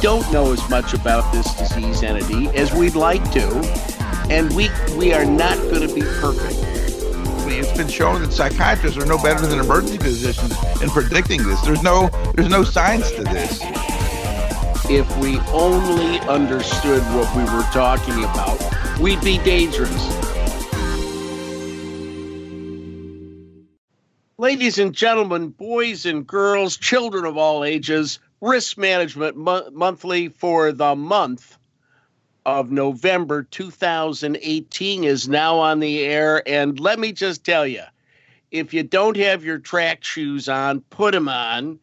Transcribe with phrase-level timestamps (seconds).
[0.00, 3.46] don't know as much about this disease entity as we'd like to,
[4.30, 6.56] and we we are not going to be perfect.
[7.50, 11.60] It's been shown that psychiatrists are no better than emergency physicians in predicting this.
[11.62, 13.60] There's no there's no science to this.
[14.88, 20.06] If we only understood what we were talking about, we'd be dangerous.
[24.38, 30.72] Ladies and gentlemen, boys and girls, children of all ages, Risk Management Mo- Monthly for
[30.72, 31.58] the month
[32.46, 36.42] of November 2018 is now on the air.
[36.46, 37.82] And let me just tell you
[38.50, 41.78] if you don't have your track shoes on, put them on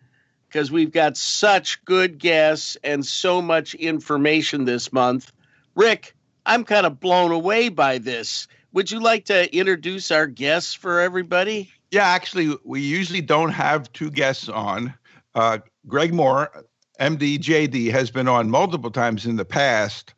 [0.48, 5.32] because we've got such good guests and so much information this month.
[5.76, 8.48] Rick, I'm kind of blown away by this.
[8.72, 11.72] Would you like to introduce our guests for everybody?
[11.92, 14.94] Yeah, actually, we usually don't have two guests on.
[15.34, 16.66] Uh, Greg Moore,
[17.00, 20.14] MD JD, has been on multiple times in the past.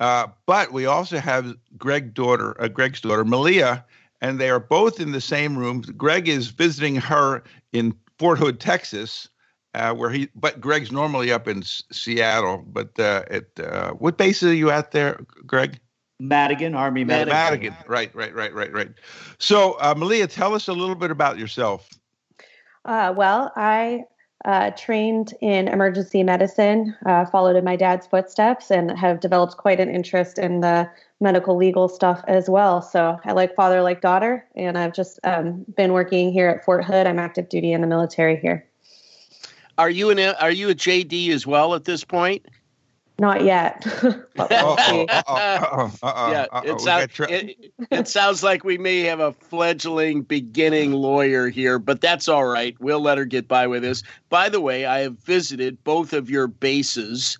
[0.00, 3.84] Uh, but we also have Greg daughter, uh, Greg's daughter, Malia,
[4.20, 5.80] and they are both in the same room.
[5.96, 9.28] Greg is visiting her in Fort Hood, Texas,
[9.74, 10.28] uh, where he.
[10.34, 12.64] But Greg's normally up in S- Seattle.
[12.66, 15.78] But uh, at uh, what base are you at there, Greg?
[16.20, 17.34] Madigan, Army Madigan.
[17.34, 17.76] Madigan.
[17.86, 18.90] Right, right, right, right, right.
[19.38, 21.88] So, uh, Malia, tell us a little bit about yourself.
[22.84, 24.04] Uh, well, I
[24.44, 29.80] uh, trained in emergency medicine, uh, followed in my dad's footsteps, and have developed quite
[29.80, 30.88] an interest in the
[31.20, 32.80] medical legal stuff as well.
[32.80, 36.84] So I like father, like daughter, and I've just um, been working here at Fort
[36.84, 37.06] Hood.
[37.06, 38.64] I'm active duty in the military here.
[39.76, 42.46] Are you an Are you a JD as well at this point?
[43.20, 43.84] Not yet.
[44.36, 45.06] but we'll see.
[45.08, 52.00] yeah, it, it, it sounds like we may have a fledgling beginning lawyer here, but
[52.00, 52.76] that's all right.
[52.78, 54.04] We'll let her get by with this.
[54.28, 57.38] By the way, I have visited both of your bases.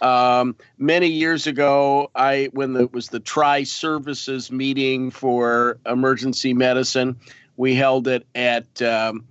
[0.00, 7.16] Um, many years ago, I when it was the Tri Services meeting for emergency medicine,
[7.58, 9.26] we held it at um,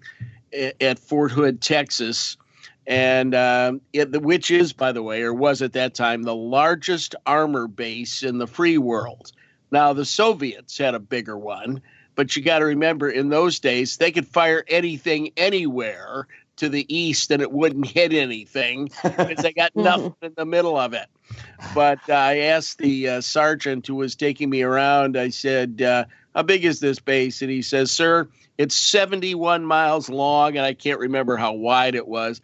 [0.54, 2.38] at Fort Hood, Texas
[2.88, 7.16] and um, it, which is, by the way, or was at that time, the largest
[7.26, 9.34] armor base in the free world.
[9.72, 11.82] Now, the Soviets had a bigger one,
[12.16, 16.86] but you got to remember in those days, they could fire anything anywhere to the
[16.94, 21.08] east and it wouldn't hit anything because they got nothing in the middle of it.
[21.76, 26.06] But uh, I asked the uh, sergeant who was taking me around, I said, uh,
[26.34, 27.42] How big is this base?
[27.42, 32.08] And he says, Sir, it's 71 miles long, and I can't remember how wide it
[32.08, 32.42] was.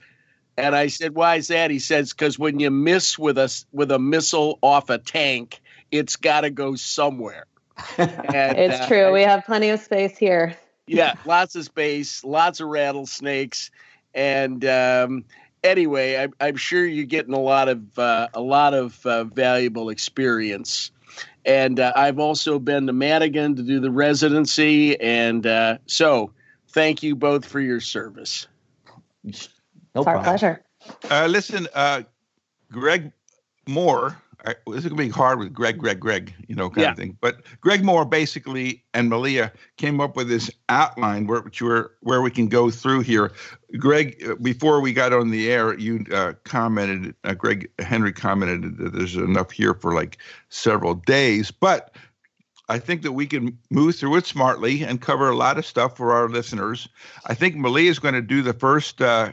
[0.58, 3.92] And I said, "Why is that?" He says, "Because when you miss with a with
[3.92, 7.46] a missile off a tank, it's got to go somewhere."
[7.98, 9.12] And, it's uh, true.
[9.12, 10.56] we have plenty of space here.
[10.88, 13.72] yeah, lots of space, lots of rattlesnakes,
[14.14, 15.26] and um,
[15.64, 19.90] anyway, I'm, I'm, sure you're getting a lot of uh, a lot of uh, valuable
[19.90, 20.92] experience.
[21.46, 26.32] And uh, I've also been to Madigan to do the residency, and uh, so
[26.70, 28.48] thank you both for your service.
[29.96, 30.18] No it's problem.
[30.18, 30.64] our pleasure.
[31.10, 32.04] Uh, listen, uh,
[32.72, 33.12] Greg
[33.68, 34.18] Moore.
[34.46, 36.92] I, this is gonna be hard with Greg, Greg, Greg, you know, kind yeah.
[36.92, 37.18] of thing.
[37.22, 42.30] But Greg Moore basically and Malia came up with this outline where where where we
[42.30, 43.32] can go through here.
[43.78, 47.16] Greg, uh, before we got on the air, you uh, commented.
[47.24, 50.18] Uh, Greg Henry commented that there's enough here for like
[50.50, 51.96] several days, but
[52.70, 55.96] I think that we can move through it smartly and cover a lot of stuff
[55.96, 56.90] for our listeners.
[57.26, 59.32] I think Malia is going to do the first uh,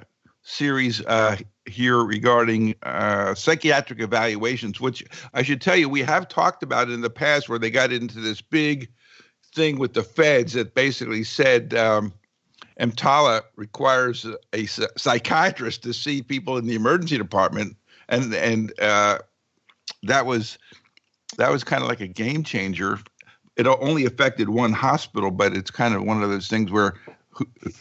[0.50, 6.62] series uh, here regarding uh, psychiatric evaluations, which I should tell you, we have talked
[6.62, 8.89] about in the past where they got into this big
[9.55, 12.12] thing with the feds that basically said um,
[12.81, 17.77] EMTALA requires a, a, psychiatrist to see people in the emergency department.
[18.09, 19.19] And, and uh,
[20.03, 20.59] that was
[21.37, 22.99] that was kind of like a game changer.
[23.56, 26.94] It only affected one hospital, but it's kind of one of those things where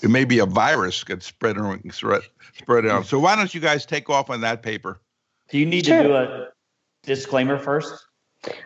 [0.02, 3.06] it may be a virus gets spread around, spread out.
[3.06, 5.00] So why don't you guys take off on that paper?
[5.50, 6.04] Do you need sure.
[6.04, 6.48] to do a
[7.04, 8.06] disclaimer first?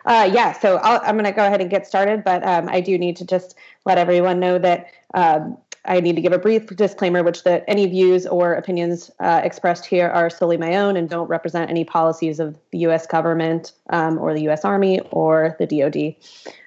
[0.04, 2.80] Uh, yeah, so i am going to go ahead and get started, but um, I
[2.80, 6.66] do need to just let everyone know that um, I need to give a brief
[6.68, 11.08] disclaimer, which that any views or opinions uh, expressed here are solely my own and
[11.08, 13.06] don't represent any policies of the U.S.
[13.06, 14.64] government um, or the U.S.
[14.64, 16.14] Army or the DoD.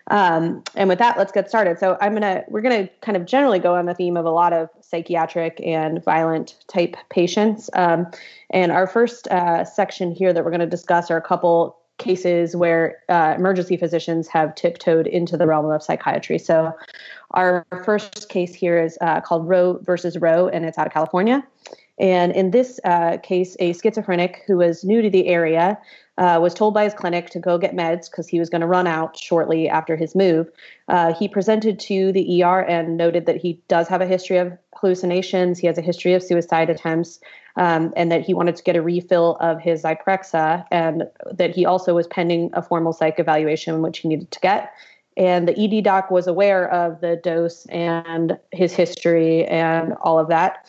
[0.09, 1.79] Um, and with that, let's get started.
[1.79, 4.53] So I'm gonna we're gonna kind of generally go on the theme of a lot
[4.53, 7.69] of psychiatric and violent type patients.
[7.73, 8.07] Um,
[8.51, 12.55] and our first uh, section here that we're going to discuss are a couple cases
[12.55, 16.37] where uh, emergency physicians have tiptoed into the realm of psychiatry.
[16.37, 16.71] So
[17.31, 21.45] Our first case here is uh, called Roe versus Roe, and it's out of California.
[22.00, 25.79] And in this uh, case, a schizophrenic who was new to the area
[26.18, 28.68] uh, was told by his clinic to go get meds because he was going to
[28.68, 30.50] run out shortly after his move.
[30.88, 34.56] Uh, he presented to the ER and noted that he does have a history of
[34.75, 35.59] hallucinations.
[35.59, 37.19] He has a history of suicide attempts,
[37.56, 41.65] um, and that he wanted to get a refill of his Zyprexa, and that he
[41.65, 44.71] also was pending a formal psych evaluation, which he needed to get.
[45.17, 50.29] And the ED doc was aware of the dose and his history and all of
[50.29, 50.67] that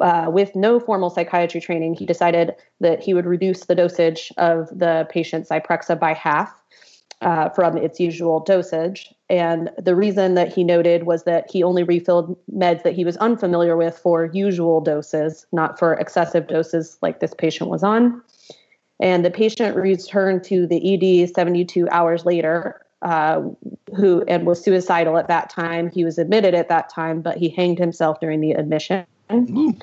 [0.00, 4.68] uh, with no formal psychiatry training, he decided that he would reduce the dosage of
[4.76, 6.52] the patient's Zyprexa by half
[7.20, 9.14] uh, from its usual dosage.
[9.30, 13.16] And the reason that he noted was that he only refilled meds that he was
[13.18, 18.20] unfamiliar with for usual doses, not for excessive doses like this patient was on.
[19.00, 23.42] And the patient returned to the ED 72 hours later, uh,
[23.94, 25.90] who and was suicidal at that time.
[25.90, 29.06] He was admitted at that time, but he hanged himself during the admission.
[29.30, 29.74] Ooh.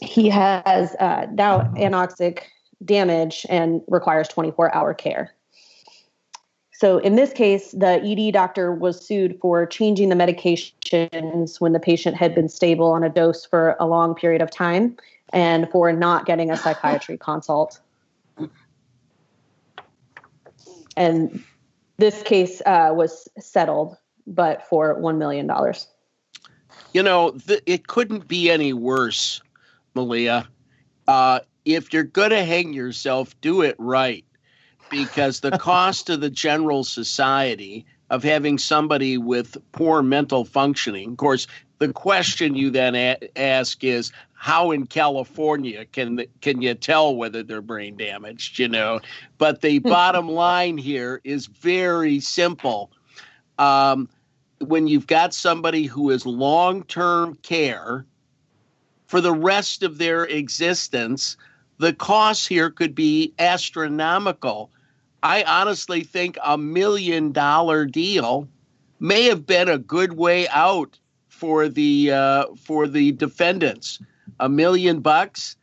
[0.00, 2.40] He has uh, now anoxic
[2.84, 5.32] damage and requires 24 hour care.
[6.72, 11.80] So in this case, the ED doctor was sued for changing the medications when the
[11.80, 14.96] patient had been stable on a dose for a long period of time
[15.32, 17.80] and for not getting a psychiatry consult.
[20.96, 21.42] And
[21.98, 23.96] this case uh, was settled,
[24.26, 25.50] but for $1 million.
[26.92, 29.42] You know, th- it couldn't be any worse,
[29.94, 30.48] Malia.
[31.06, 34.24] Uh, if you're going to hang yourself, do it right.
[34.90, 41.16] Because the cost of the general society of having somebody with poor mental functioning, of
[41.18, 41.46] course,
[41.78, 47.42] the question you then a- ask is how in California can can you tell whether
[47.42, 48.58] they're brain damaged?
[48.60, 49.00] You know,
[49.36, 52.92] but the bottom line here is very simple.
[53.58, 54.08] Um,
[54.60, 58.06] when you've got somebody who is long term care
[59.06, 61.36] for the rest of their existence,
[61.78, 64.70] the costs here could be astronomical.
[65.20, 68.48] I honestly think a million dollar deal
[69.00, 70.96] may have been a good way out
[71.26, 73.98] for the uh, for the defendants.
[74.40, 75.56] A million bucks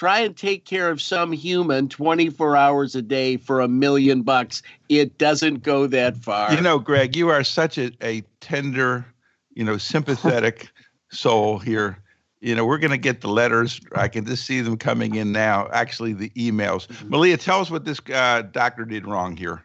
[0.00, 4.62] try and take care of some human 24 hours a day for a million bucks.
[4.88, 6.54] It doesn't go that far.
[6.54, 9.04] You know, Greg, you are such a, a tender,
[9.52, 10.70] you know, sympathetic
[11.10, 11.98] soul here.
[12.40, 13.78] You know, we're going to get the letters.
[13.94, 15.68] I can just see them coming in now.
[15.70, 16.86] Actually, the emails.
[16.86, 17.10] Mm-hmm.
[17.10, 19.62] Malia, tell us what this uh, doctor did wrong here.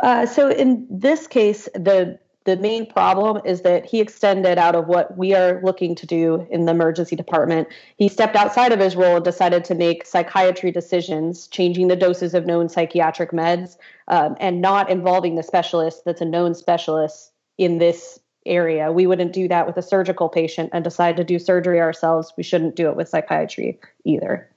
[0.00, 4.86] Uh, so in this case, the the main problem is that he extended out of
[4.86, 7.68] what we are looking to do in the emergency department.
[7.96, 12.34] He stepped outside of his role and decided to make psychiatry decisions, changing the doses
[12.34, 13.76] of known psychiatric meds
[14.08, 18.92] um, and not involving the specialist that's a known specialist in this area.
[18.92, 22.34] We wouldn't do that with a surgical patient and decide to do surgery ourselves.
[22.36, 24.50] We shouldn't do it with psychiatry either.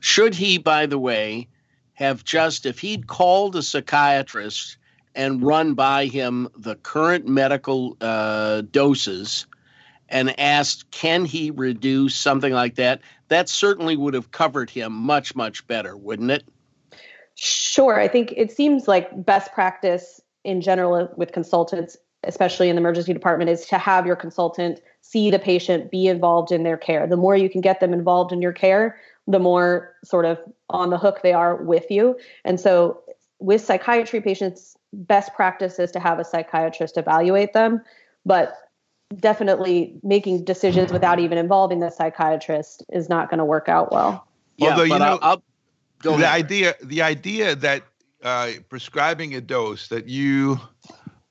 [0.00, 1.48] Should he, by the way,
[1.94, 4.76] have just, if he'd called a psychiatrist,
[5.16, 9.46] and run by him the current medical uh, doses
[10.08, 13.00] and asked, can he reduce something like that?
[13.28, 16.44] That certainly would have covered him much, much better, wouldn't it?
[17.34, 17.98] Sure.
[17.98, 23.12] I think it seems like best practice in general with consultants, especially in the emergency
[23.12, 27.06] department, is to have your consultant see the patient, be involved in their care.
[27.06, 28.98] The more you can get them involved in your care,
[29.28, 30.38] the more sort of
[30.70, 32.16] on the hook they are with you.
[32.44, 33.02] And so
[33.38, 37.82] with psychiatry patients, best practice is to have a psychiatrist evaluate them,
[38.24, 38.56] but
[39.18, 44.26] definitely making decisions without even involving the psychiatrist is not going to work out well.
[44.56, 45.42] Yeah, Although, you know, I'll,
[46.02, 47.82] I'll the idea the idea that
[48.22, 50.60] uh, prescribing a dose that you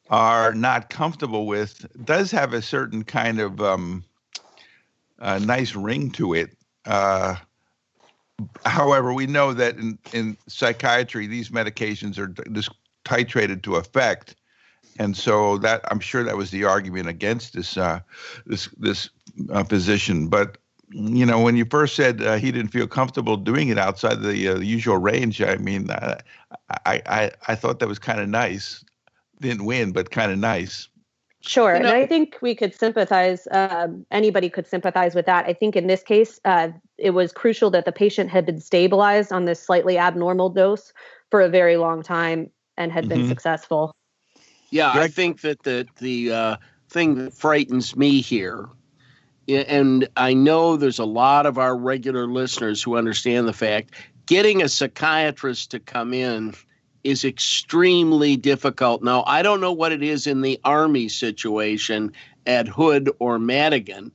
[0.09, 4.03] are not comfortable with does have a certain kind of um,
[5.19, 6.55] a nice ring to it.
[6.85, 7.35] Uh,
[8.65, 12.69] however, we know that in, in psychiatry, these medications are just
[13.05, 14.35] titrated to effect.
[14.97, 17.99] And so that I'm sure that was the argument against this uh,
[18.45, 19.09] this this
[19.51, 20.27] uh, position.
[20.27, 20.57] But
[20.89, 24.47] you know, when you first said uh, he didn't feel comfortable doing it outside the,
[24.47, 26.17] uh, usual range, I mean, uh,
[26.85, 28.85] I, I I thought that was kind of nice.
[29.41, 30.87] Didn't win, but kind of nice.
[31.41, 33.47] Sure, you know, and I think we could sympathize.
[33.51, 35.45] Um, anybody could sympathize with that.
[35.45, 39.31] I think in this case, uh, it was crucial that the patient had been stabilized
[39.31, 40.93] on this slightly abnormal dose
[41.29, 43.21] for a very long time and had mm-hmm.
[43.21, 43.95] been successful.
[44.69, 46.57] Yeah, I think that the the uh,
[46.89, 48.67] thing that frightens me here,
[49.47, 53.93] and I know there's a lot of our regular listeners who understand the fact,
[54.25, 56.55] getting a psychiatrist to come in
[57.03, 59.03] is extremely difficult.
[59.03, 62.11] Now, I don't know what it is in the Army situation
[62.47, 64.11] at Hood or Madigan,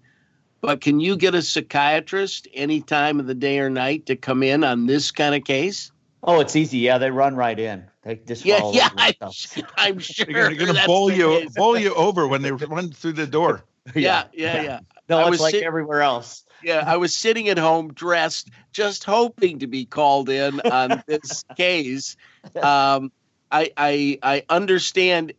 [0.61, 4.43] but can you get a psychiatrist any time of the day or night to come
[4.43, 5.93] in on this kind of case?
[6.23, 6.79] Oh, it's easy.
[6.79, 7.85] Yeah, they run right in.
[8.03, 8.89] They just yeah, yeah.
[8.97, 9.15] I,
[9.77, 11.55] I'm sure they're going to bowl you case.
[11.55, 13.65] bowl you over when they run through the door.
[13.95, 14.63] yeah, yeah, yeah.
[14.63, 14.81] yeah.
[15.09, 16.45] No, I it's like sit- everywhere else.
[16.63, 21.43] Yeah, I was sitting at home dressed, just hoping to be called in on this
[21.57, 22.17] case.
[22.55, 23.11] Um,
[23.51, 25.33] I, I I understand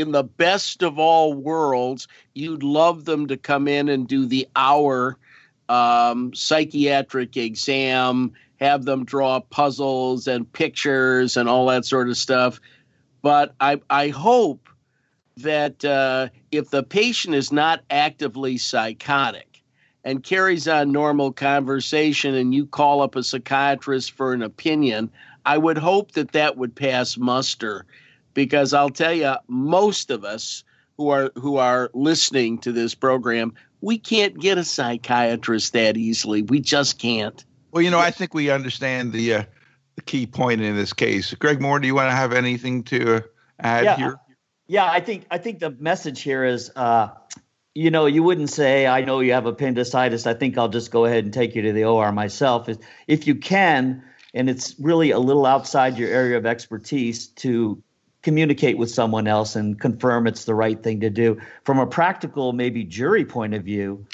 [0.00, 4.48] in the best of all worlds, you'd love them to come in and do the
[4.56, 5.18] hour
[5.68, 12.60] um, psychiatric exam have them draw puzzles and pictures and all that sort of stuff.
[13.22, 14.68] But I, I hope
[15.38, 19.62] that uh, if the patient is not actively psychotic
[20.04, 25.10] and carries on normal conversation and you call up a psychiatrist for an opinion,
[25.46, 27.86] I would hope that that would pass muster
[28.38, 30.62] because I'll tell you, most of us
[30.96, 36.42] who are who are listening to this program, we can't get a psychiatrist that easily.
[36.42, 37.44] We just can't.
[37.72, 39.44] Well, you know, I think we understand the, uh,
[39.96, 41.34] the key point in this case.
[41.34, 43.20] Greg Moore, do you want to have anything to uh,
[43.58, 44.20] add yeah, here?
[44.68, 47.08] Yeah, I think I think the message here is, uh,
[47.74, 50.28] you know, you wouldn't say, "I know you have appendicitis.
[50.28, 52.68] I think I'll just go ahead and take you to the OR myself."
[53.08, 57.82] If you can, and it's really a little outside your area of expertise, to
[58.22, 61.40] communicate with someone else and confirm it's the right thing to do.
[61.64, 64.04] From a practical, maybe jury point of view,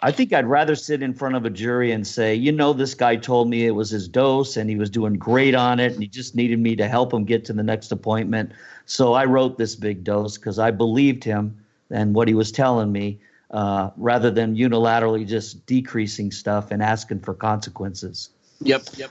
[0.00, 2.94] I think I'd rather sit in front of a jury and say, you know, this
[2.94, 6.02] guy told me it was his dose and he was doing great on it and
[6.02, 8.52] he just needed me to help him get to the next appointment.
[8.84, 11.58] So I wrote this big dose because I believed him
[11.90, 13.20] and what he was telling me
[13.50, 18.30] uh, rather than unilaterally just decreasing stuff and asking for consequences.
[18.60, 18.82] Yep.
[18.96, 19.10] Yep.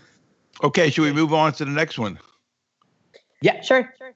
[0.64, 0.90] Okay.
[0.92, 2.20] Should we move on to the next one?
[3.42, 3.62] Yeah.
[3.62, 3.94] Sure.
[3.98, 4.15] Sure.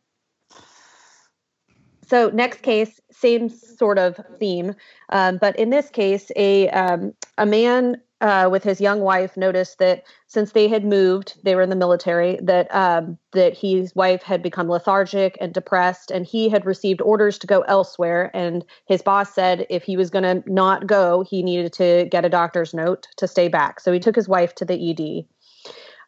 [2.09, 4.73] So next case, same sort of theme,
[5.09, 9.77] um, but in this case, a um, a man uh, with his young wife noticed
[9.77, 14.23] that since they had moved, they were in the military, that um, that his wife
[14.23, 18.31] had become lethargic and depressed, and he had received orders to go elsewhere.
[18.33, 22.25] And his boss said if he was going to not go, he needed to get
[22.25, 23.79] a doctor's note to stay back.
[23.79, 25.25] So he took his wife to the ED.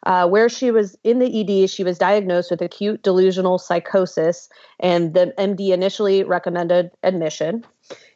[0.04, 4.48] Uh, where she was in the ED, she was diagnosed with acute delusional psychosis,
[4.80, 7.64] and the MD initially recommended admission.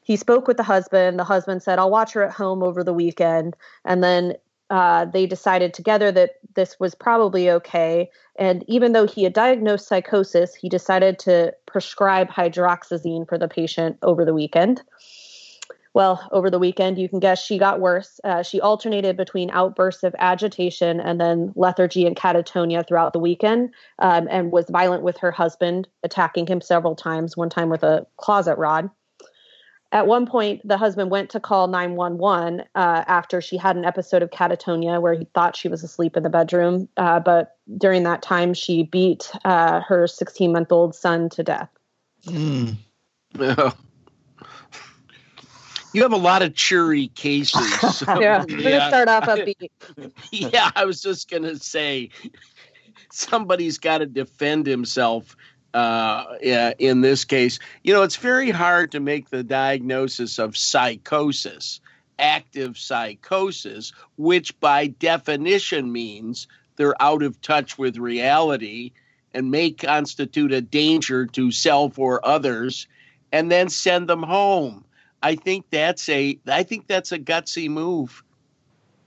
[0.02, 1.18] He spoke with the husband.
[1.18, 3.56] The husband said, I'll watch her at home over the weekend.
[3.84, 4.34] And then
[4.70, 8.10] uh, they decided together that this was probably okay.
[8.38, 13.96] And even though he had diagnosed psychosis, he decided to prescribe hydroxyzine for the patient
[14.02, 14.82] over the weekend
[15.96, 18.20] well, over the weekend, you can guess she got worse.
[18.22, 23.72] Uh, she alternated between outbursts of agitation and then lethargy and catatonia throughout the weekend
[24.00, 28.06] um, and was violent with her husband, attacking him several times, one time with a
[28.18, 28.90] closet rod.
[29.90, 34.22] At one point, the husband went to call 911 uh, after she had an episode
[34.22, 36.90] of catatonia where he thought she was asleep in the bedroom.
[36.98, 41.70] Uh, but during that time, she beat uh, her 16 month old son to death.
[42.26, 42.76] Mm.
[45.96, 47.56] you have a lot of cheery cases.
[47.96, 49.70] So, yeah, we're gonna start off upbeat.
[50.30, 52.10] yeah, I was just gonna say
[53.10, 55.36] somebody's got to defend himself.
[55.72, 60.56] Uh, yeah, in this case, you know, it's very hard to make the diagnosis of
[60.56, 61.80] psychosis,
[62.18, 68.92] active psychosis, which by definition means they're out of touch with reality
[69.32, 72.86] and may constitute a danger to self or others,
[73.32, 74.84] and then send them home.
[75.22, 78.22] I think that's a I think that's a gutsy move.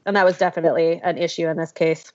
[0.06, 2.12] And that was definitely an issue in this case.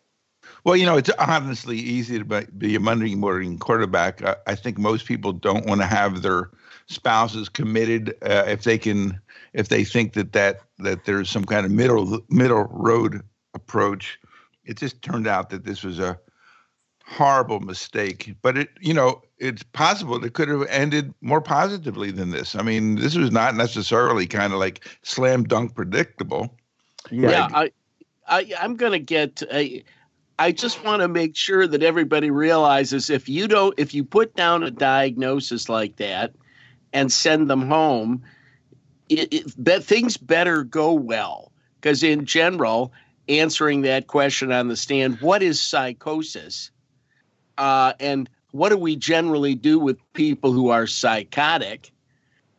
[0.65, 4.23] Well, you know, it's honestly easy to be a Monday morning quarterback.
[4.23, 6.51] I, I think most people don't want to have their
[6.87, 9.21] spouses committed uh, if they can,
[9.53, 13.23] if they think that that that there's some kind of middle middle road
[13.55, 14.19] approach.
[14.65, 16.19] It just turned out that this was a
[17.07, 18.35] horrible mistake.
[18.43, 22.55] But it, you know, it's possible it could have ended more positively than this.
[22.55, 26.57] I mean, this was not necessarily kind of like slam dunk predictable.
[27.11, 27.73] Yeah, I,
[28.27, 29.43] I, I'm going to get.
[29.53, 29.85] A,
[30.39, 34.35] I just want to make sure that everybody realizes if you don't, if you put
[34.35, 36.35] down a diagnosis like that
[36.93, 38.25] and send them home,
[39.09, 41.53] it, it, things better go well.
[41.81, 42.93] Because in general,
[43.29, 46.71] answering that question on the stand, what is psychosis?
[47.57, 51.91] Uh, and what do we generally do with people who are psychotic?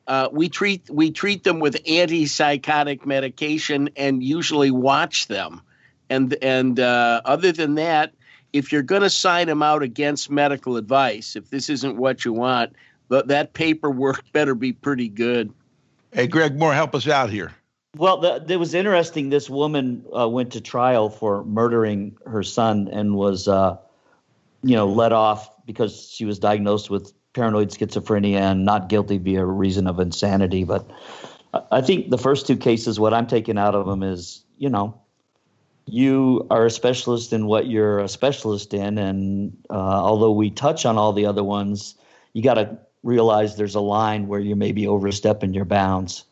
[0.06, 5.62] Uh, we treat we treat them with antipsychotic medication and usually watch them,
[6.10, 8.14] and and uh, other than that,
[8.52, 12.34] if you're going to sign them out against medical advice, if this isn't what you
[12.34, 12.76] want,
[13.08, 15.54] but that paperwork better be pretty good.
[16.12, 17.54] Hey, Greg Moore, help us out here.
[17.96, 19.30] Well, the, it was interesting.
[19.30, 23.78] This woman uh, went to trial for murdering her son and was, uh,
[24.66, 29.46] you know, let off because she was diagnosed with paranoid schizophrenia and not guilty via
[29.46, 30.64] reason of insanity.
[30.64, 30.90] But
[31.72, 35.00] I think the first two cases, what I'm taking out of them is, you know,
[35.86, 40.84] you are a specialist in what you're a specialist in, and uh, although we touch
[40.84, 41.94] on all the other ones,
[42.34, 46.26] you got to realize there's a line where you may be overstepping your bounds.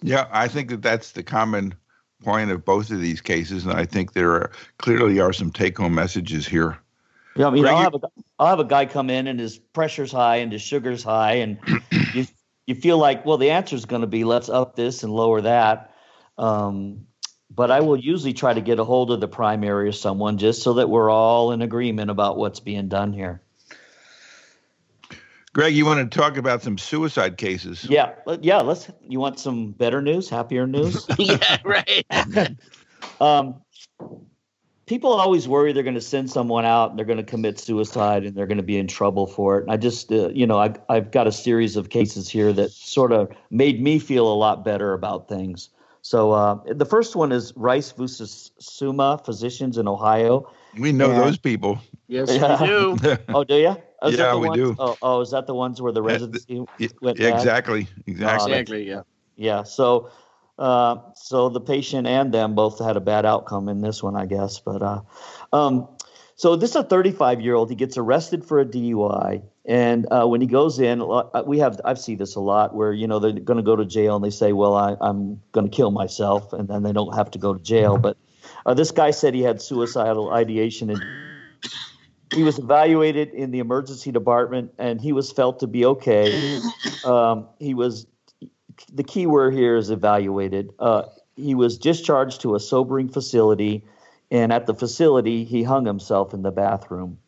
[0.00, 1.74] Yeah, I think that that's the common
[2.22, 5.94] point of both of these cases, and I think there are, clearly are some take-home
[5.94, 6.78] messages here.
[7.36, 8.00] Yeah, I mean, I'll have, a,
[8.38, 11.58] I'll have a guy come in and his pressure's high and his sugar's high, and
[12.14, 12.26] you
[12.66, 15.40] you feel like, well, the answer is going to be let's up this and lower
[15.40, 15.94] that.
[16.36, 17.06] Um,
[17.50, 20.62] but I will usually try to get a hold of the primary or someone just
[20.62, 23.40] so that we're all in agreement about what's being done here.
[25.52, 27.84] Greg, you want to talk about some suicide cases?
[27.88, 28.58] Yeah, yeah.
[28.58, 28.90] Let's.
[29.02, 31.06] You want some better news, happier news?
[31.18, 32.06] yeah, right.
[33.20, 33.56] um,
[34.88, 38.24] people always worry they're going to send someone out and they're going to commit suicide
[38.24, 39.62] and they're going to be in trouble for it.
[39.62, 42.72] And I just, uh, you know, I, I've got a series of cases here that
[42.72, 45.68] sort of made me feel a lot better about things.
[46.02, 50.50] So uh, the first one is Rice versus Summa Physicians in Ohio.
[50.78, 51.80] We know and, those people.
[52.06, 52.60] Yes, yeah.
[52.60, 53.16] we do.
[53.28, 53.76] oh, do you?
[54.00, 54.56] Oh, yeah, we ones?
[54.56, 54.76] do.
[54.78, 59.02] Oh, oh, is that the ones where the residency yeah, went exactly, exactly, exactly, yeah,
[59.34, 59.64] yeah.
[59.64, 60.10] So,
[60.56, 64.26] uh, so the patient and them both had a bad outcome in this one, I
[64.26, 64.60] guess.
[64.60, 65.00] But, uh,
[65.52, 65.88] um,
[66.36, 67.70] so this is a 35 year old.
[67.70, 71.80] He gets arrested for a DUI, and uh, when he goes in, uh, we have
[71.84, 74.24] I've seen this a lot where you know they're going to go to jail and
[74.24, 77.38] they say, "Well, I, am going to kill myself," and then they don't have to
[77.38, 77.98] go to jail.
[77.98, 78.16] But
[78.64, 81.02] uh, this guy said he had suicidal ideation and
[82.34, 86.60] he was evaluated in the emergency department and he was felt to be okay.
[87.04, 88.06] Um, he was
[88.92, 90.72] the key word here is evaluated.
[90.78, 91.04] Uh,
[91.36, 93.84] he was discharged to a sobering facility,
[94.30, 97.18] and at the facility, he hung himself in the bathroom.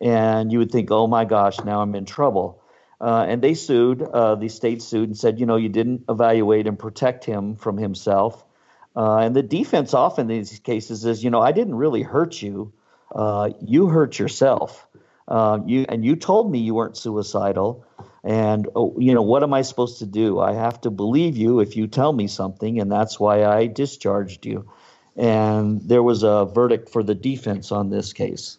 [0.00, 2.62] And you would think, oh my gosh, now I'm in trouble.
[3.00, 6.66] Uh, and they sued, uh, the state sued and said, you know, you didn't evaluate
[6.66, 8.44] and protect him from himself.
[8.96, 12.40] Uh, and the defense often in these cases is, you know, I didn't really hurt
[12.40, 12.72] you
[13.14, 14.86] uh, you hurt yourself.
[15.26, 17.84] Uh, you and you told me you weren't suicidal,
[18.24, 20.40] and oh, you know what am I supposed to do?
[20.40, 24.44] I have to believe you if you tell me something, and that's why I discharged
[24.44, 24.68] you.
[25.16, 28.58] And there was a verdict for the defense on this case.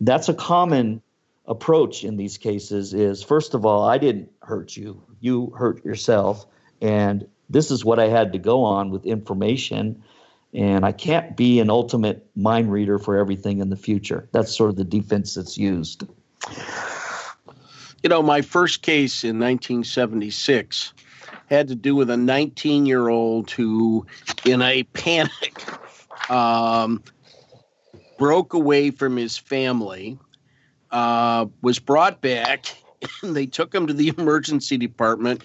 [0.00, 1.02] That's a common
[1.46, 2.92] approach in these cases.
[2.92, 6.44] Is first of all, I didn't hurt you; you hurt yourself,
[6.80, 10.02] and this is what I had to go on with information
[10.52, 14.28] and I can't be an ultimate mind reader for everything in the future.
[14.32, 16.04] That's sort of the defense that's used.
[18.02, 20.94] You know, my first case in 1976
[21.46, 24.06] had to do with a 19 year old who,
[24.44, 25.62] in a panic,
[26.30, 27.02] um,
[28.18, 30.18] broke away from his family,
[30.90, 32.74] uh, was brought back,
[33.22, 35.42] and they took him to the emergency department.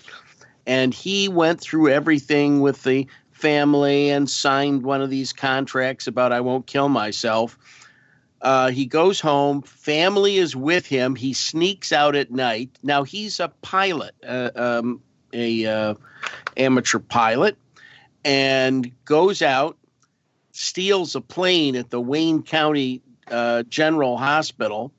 [0.68, 3.08] And he went through everything with the
[3.46, 7.60] family and signed one of these contracts about I won't kill myself.
[8.42, 9.62] Uh, he goes home.
[9.62, 11.16] Family is with him.
[11.16, 12.72] He sneaks out at night.
[12.82, 15.00] Now he's a pilot, uh, um,
[15.32, 15.94] a uh,
[16.58, 17.56] amateur pilot,
[18.24, 19.78] and goes out,
[20.52, 24.92] steals a plane at the Wayne County uh, General Hospital,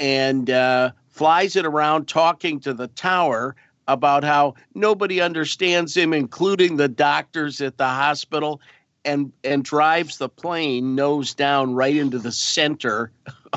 [0.00, 3.54] and uh, flies it around, talking to the tower
[3.88, 8.60] about how nobody understands him, including the doctors at the hospital,
[9.04, 13.10] and and drives the plane nose down right into the center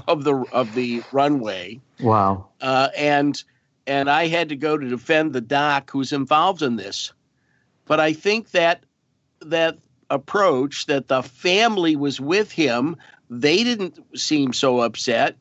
[0.08, 1.80] of the of the runway.
[2.00, 2.48] Wow.
[2.62, 3.44] Uh, and
[3.86, 7.12] and I had to go to defend the doc who's involved in this.
[7.86, 8.86] But I think that
[9.42, 9.78] that
[10.10, 12.96] approach that the family was with him,
[13.30, 15.36] they didn't seem so upset.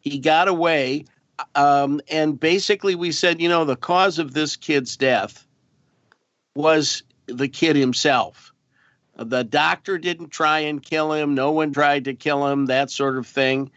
[0.00, 1.04] He got away
[1.54, 5.46] um, and basically we said, you know, the cause of this kid's death
[6.54, 8.52] was the kid himself.
[9.16, 11.34] The doctor didn't try and kill him.
[11.34, 13.70] No one tried to kill him, that sort of thing.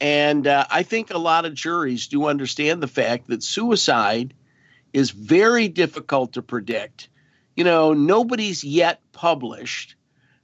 [0.00, 4.34] And uh, I think a lot of juries do understand the fact that suicide
[4.92, 7.08] is very difficult to predict.
[7.54, 9.96] You know, nobody's yet published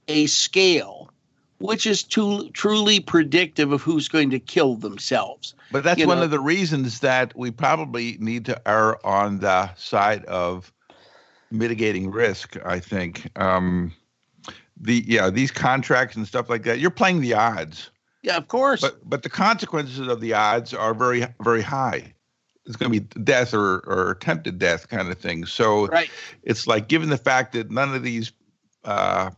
[0.07, 1.11] a scale
[1.59, 5.55] which is too, truly predictive of who's going to kill themselves.
[5.73, 6.25] But that's you one know?
[6.25, 10.73] of the reasons that we probably need to err on the side of
[11.51, 12.57] mitigating risk.
[12.65, 13.93] I think um,
[14.81, 16.79] the yeah these contracts and stuff like that.
[16.79, 17.91] You're playing the odds.
[18.23, 18.81] Yeah, of course.
[18.81, 22.13] But but the consequences of the odds are very very high.
[22.67, 25.47] It's going to be death or or attempted death kind of thing.
[25.47, 26.11] So right.
[26.43, 28.33] it's like given the fact that none of these
[28.85, 29.31] uh,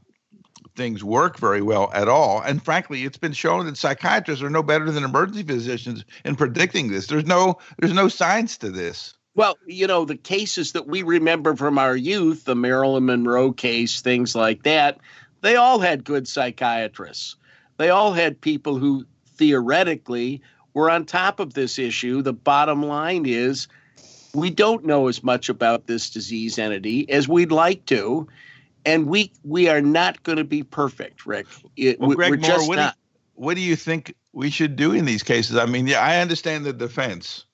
[0.79, 2.41] things work very well at all.
[2.41, 6.89] And frankly, it's been shown that psychiatrists are no better than emergency physicians in predicting
[6.89, 7.09] this.
[7.09, 9.15] There's no there's no science to this.
[9.35, 14.01] Well, you know, the cases that we remember from our youth, the Marilyn Monroe case,
[14.01, 14.99] things like that,
[15.43, 17.37] they all had good psychiatrists.
[17.77, 19.05] They all had people who
[19.37, 20.41] theoretically
[20.75, 22.23] were on top of this issue.
[22.23, 23.69] The bottom line is
[24.35, 28.29] we don't know as much about this disease entity as we'd like to
[28.89, 31.47] and we we are not going to be perfect, Rick.
[31.77, 32.95] It, well, Greg we're Moore, just what not.
[32.95, 35.57] Do you, what do you think we should do in these cases?
[35.57, 37.45] I mean, yeah, I understand the defense,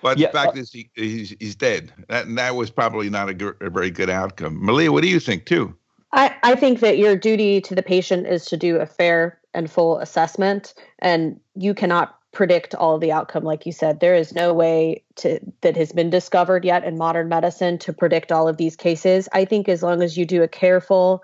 [0.00, 1.92] but yeah, the fact uh, is he, he's he's dead.
[2.08, 4.64] That that was probably not a, a very good outcome.
[4.64, 5.74] Malia, what do you think too?
[6.12, 9.70] I, I think that your duty to the patient is to do a fair and
[9.70, 14.00] full assessment, and you cannot predict all the outcome like you said.
[14.00, 18.32] There is no way to that has been discovered yet in modern medicine to predict
[18.32, 19.28] all of these cases.
[19.32, 21.22] I think as long as you do a careful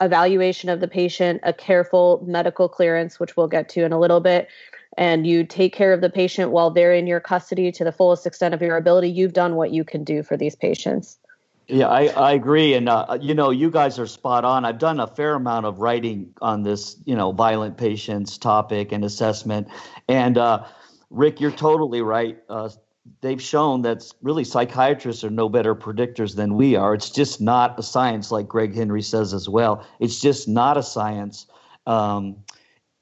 [0.00, 4.20] evaluation of the patient a careful medical clearance which we'll get to in a little
[4.20, 4.48] bit
[4.98, 8.26] and you take care of the patient while they're in your custody to the fullest
[8.26, 11.18] extent of your ability you've done what you can do for these patients
[11.72, 12.74] yeah, I, I agree.
[12.74, 14.66] And, uh, you know, you guys are spot on.
[14.66, 19.04] I've done a fair amount of writing on this, you know, violent patients topic and
[19.04, 19.68] assessment.
[20.06, 20.66] And, uh,
[21.08, 22.38] Rick, you're totally right.
[22.48, 22.68] Uh,
[23.22, 26.92] they've shown that really psychiatrists are no better predictors than we are.
[26.92, 29.86] It's just not a science, like Greg Henry says as well.
[29.98, 31.46] It's just not a science.
[31.86, 32.36] Um,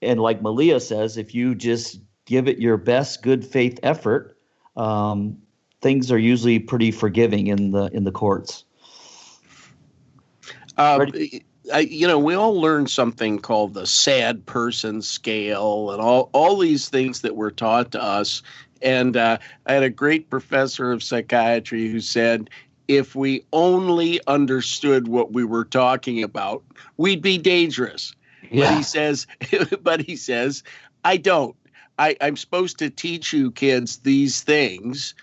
[0.01, 4.39] and like Malia says, if you just give it your best good faith effort,
[4.77, 5.39] um,
[5.81, 8.65] things are usually pretty forgiving in the in the courts.
[10.77, 11.07] Uh,
[11.73, 16.57] I, you know, we all learned something called the sad person scale and all, all
[16.59, 18.43] these things that were taught to us.
[18.83, 22.51] And uh, I had a great professor of psychiatry who said,
[22.89, 26.65] if we only understood what we were talking about,
[26.97, 28.15] we'd be dangerous.
[28.51, 28.71] Yeah.
[28.71, 29.27] But he says,
[29.83, 30.63] but he says,
[31.05, 31.55] I don't.
[31.99, 35.15] I, I'm supposed to teach you kids these things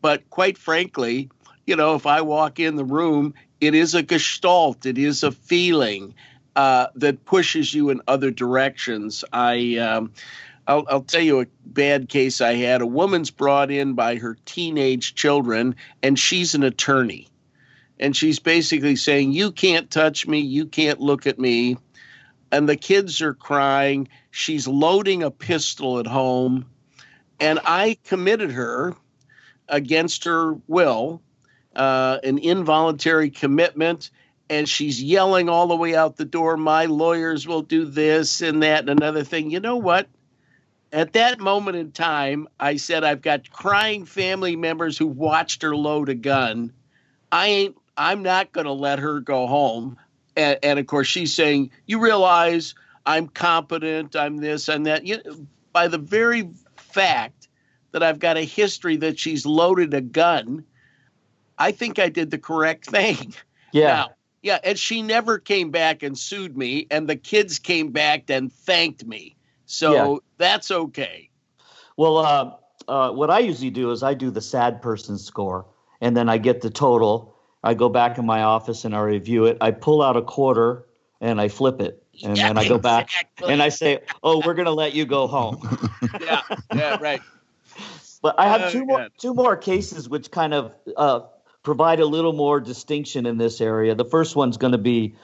[0.00, 1.30] but quite frankly,
[1.66, 5.32] you know, if I walk in the room, it is a gestalt, it is a
[5.32, 6.14] feeling
[6.56, 9.24] uh, that pushes you in other directions.
[9.32, 10.12] I, um,
[10.66, 12.82] I'll, I'll, tell you a bad case I had.
[12.82, 17.28] A woman's brought in by her teenage children, and she's an attorney.
[17.98, 21.76] And she's basically saying, You can't touch me, you can't look at me.
[22.50, 24.08] And the kids are crying.
[24.30, 26.66] She's loading a pistol at home.
[27.38, 28.94] And I committed her
[29.70, 31.22] against her will,
[31.74, 34.10] uh, an involuntary commitment,
[34.48, 38.62] and she's yelling all the way out the door, My lawyers will do this and
[38.62, 39.50] that and another thing.
[39.50, 40.08] You know what?
[40.92, 45.76] At that moment in time, I said, I've got crying family members who watched her
[45.76, 46.72] load a gun.
[47.30, 49.96] I ain't, I'm not going to let her go home.
[50.36, 52.74] And, and, of course, she's saying, You realize
[53.06, 55.06] I'm competent, I'm this and that.
[55.06, 57.39] You by the very fact
[57.92, 60.64] that I've got a history that she's loaded a gun,
[61.58, 63.34] I think I did the correct thing.
[63.72, 63.86] Yeah.
[63.86, 64.08] Now,
[64.42, 68.52] yeah, and she never came back and sued me, and the kids came back and
[68.52, 69.36] thanked me.
[69.66, 70.18] So yeah.
[70.38, 71.30] that's okay.
[71.96, 72.54] Well, uh,
[72.88, 75.66] uh, what I usually do is I do the sad person score,
[76.00, 77.36] and then I get the total.
[77.62, 79.58] I go back in my office and I review it.
[79.60, 80.86] I pull out a quarter
[81.20, 82.02] and I flip it.
[82.24, 83.10] And yeah, then I go back
[83.46, 85.60] and I say, "Oh, we're going to let you go home."
[86.20, 86.42] yeah,
[86.74, 87.20] yeah, right.
[88.22, 91.20] But I have oh, two more two more cases which kind of uh,
[91.62, 93.94] provide a little more distinction in this area.
[93.94, 95.16] The first one's going to be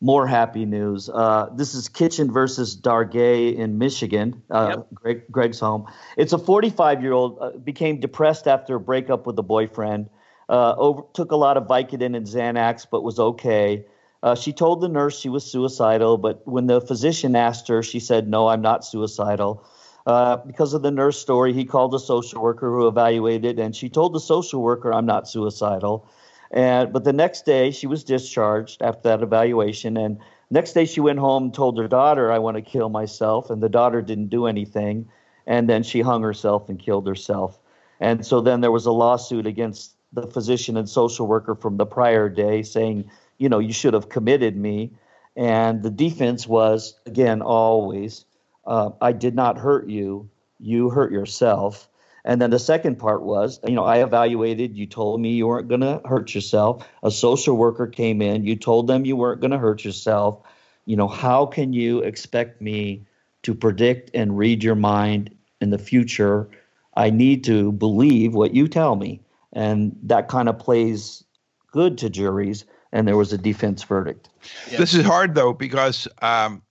[0.00, 1.08] more happy news.
[1.08, 4.86] Uh, this is Kitchen versus Dargay in Michigan, uh, yep.
[4.94, 5.86] Greg, Greg's home.
[6.16, 10.08] It's a 45 year old uh, became depressed after a breakup with a boyfriend.
[10.48, 13.84] Uh, over, took a lot of Vicodin and Xanax, but was okay.
[14.22, 18.00] Uh, she told the nurse she was suicidal, but when the physician asked her, she
[18.00, 19.64] said, "No, I'm not suicidal."
[20.10, 23.88] Uh, because of the nurse story, he called a social worker who evaluated, and she
[23.88, 26.04] told the social worker, "I'm not suicidal."
[26.50, 30.18] And but the next day, she was discharged after that evaluation, and
[30.50, 33.62] next day she went home and told her daughter, "I want to kill myself," and
[33.62, 35.06] the daughter didn't do anything,
[35.46, 37.60] and then she hung herself and killed herself.
[38.00, 41.86] And so then there was a lawsuit against the physician and social worker from the
[41.86, 43.04] prior day, saying,
[43.38, 44.90] "You know, you should have committed me."
[45.36, 48.24] And the defense was again always
[48.70, 50.30] uh, I did not hurt you.
[50.60, 51.88] You hurt yourself.
[52.24, 55.68] And then the second part was, you know, I evaluated, you told me you weren't
[55.68, 56.86] going to hurt yourself.
[57.02, 60.42] A social worker came in, you told them you weren't going to hurt yourself.
[60.86, 63.06] You know, how can you expect me
[63.42, 66.48] to predict and read your mind in the future?
[66.94, 69.20] I need to believe what you tell me.
[69.52, 71.24] And that kind of plays
[71.72, 72.66] good to juries.
[72.92, 74.28] And there was a defense verdict.
[74.68, 76.62] This is hard, though, because um,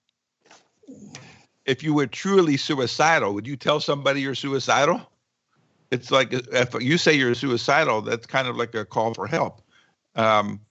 [1.69, 4.99] if you were truly suicidal, would you tell somebody you're suicidal?
[5.91, 9.61] It's like if you say you're suicidal, that's kind of like a call for help.
[10.15, 10.61] Um,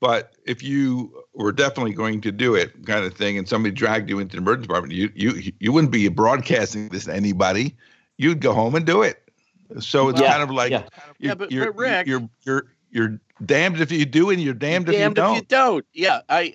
[0.00, 4.08] but if you were definitely going to do it, kind of thing, and somebody dragged
[4.08, 7.76] you into the emergency department, you you you wouldn't be broadcasting this to anybody.
[8.16, 9.22] You'd go home and do it.
[9.80, 10.84] So it's yeah, kind of like yeah,
[11.18, 14.86] yeah but, you're, but Rick, you're you're you're damned if you do and you're damned,
[14.86, 15.36] damned if you don't.
[15.36, 15.86] If you don't.
[15.92, 16.54] Yeah, I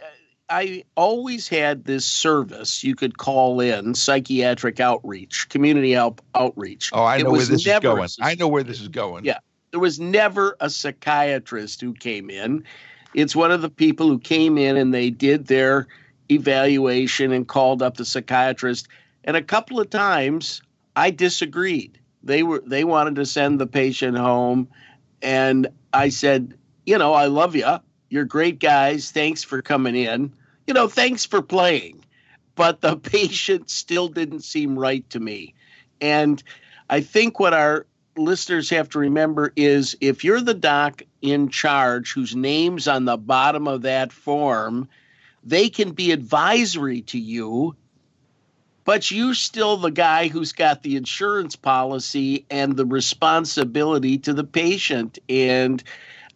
[0.50, 6.92] I always had this service you could call in psychiatric outreach, community help outreach.
[6.94, 8.10] Oh, I know where this is going.
[8.22, 9.26] I know where this is going.
[9.26, 9.40] Yeah.
[9.72, 12.66] There was never a psychiatrist who came in.
[13.14, 15.88] It's one of the people who came in and they did their
[16.30, 18.88] evaluation and called up the psychiatrist.
[19.24, 20.62] And a couple of times
[20.96, 22.00] I disagreed.
[22.22, 24.68] They were they wanted to send the patient home
[25.22, 26.54] and I said,
[26.86, 27.80] "You know, I love you
[28.14, 29.10] you're great guys.
[29.10, 30.32] Thanks for coming in.
[30.68, 32.06] You know, thanks for playing.
[32.54, 35.56] But the patient still didn't seem right to me.
[36.00, 36.42] And
[36.92, 42.14] I think what our listeners have to remember is if you're the doc in charge
[42.14, 44.88] whose name's on the bottom of that form,
[45.44, 47.76] they can be advisory to you,
[48.84, 54.44] but you're still the guy who's got the insurance policy and the responsibility to the
[54.44, 55.18] patient.
[55.28, 55.84] And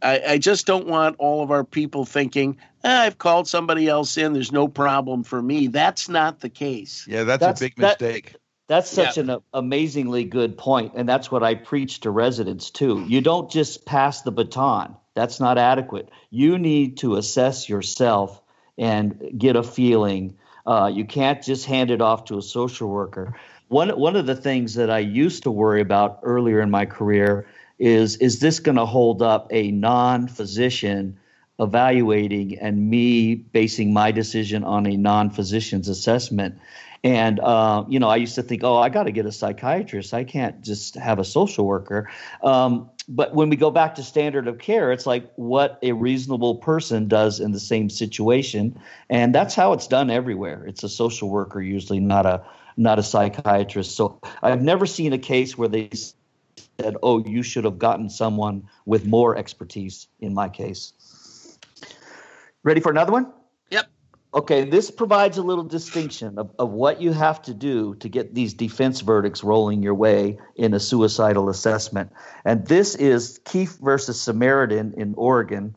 [0.01, 4.17] I, I just don't want all of our people thinking, eh, I've called somebody else
[4.17, 4.33] in.
[4.33, 5.67] There's no problem for me.
[5.67, 7.05] That's not the case.
[7.07, 8.35] Yeah, that's, that's a big that, mistake.
[8.67, 9.23] That's such yeah.
[9.23, 13.05] an amazingly good point, and that's what I preach to residents too.
[13.07, 14.95] You don't just pass the baton.
[15.15, 16.09] That's not adequate.
[16.29, 18.41] You need to assess yourself
[18.77, 20.37] and get a feeling.
[20.65, 23.39] Uh, you can't just hand it off to a social worker.
[23.69, 27.47] One one of the things that I used to worry about earlier in my career
[27.79, 31.17] is is this going to hold up a non-physician
[31.59, 36.57] evaluating and me basing my decision on a non-physician's assessment?
[37.03, 40.13] And uh, you know i used to think oh i got to get a psychiatrist.
[40.13, 42.09] I can't just have a social worker.
[42.41, 46.55] Um, but when we go back to standard of care it's like what a reasonable
[46.55, 48.77] person does in the same situation.
[49.09, 50.65] And that's how it's done everywhere.
[50.65, 52.43] It's a social worker usually not a
[52.75, 53.95] not a psychiatrist.
[53.95, 55.91] So i've never seen a case where they
[56.79, 60.93] said, oh, you should have gotten someone with more expertise in my case.
[62.63, 63.31] Ready for another one?
[63.71, 63.87] Yep.
[64.33, 68.35] Okay, this provides a little distinction of, of what you have to do to get
[68.35, 72.11] these defense verdicts rolling your way in a suicidal assessment.
[72.45, 75.75] And this is Keefe versus Samaritan in Oregon.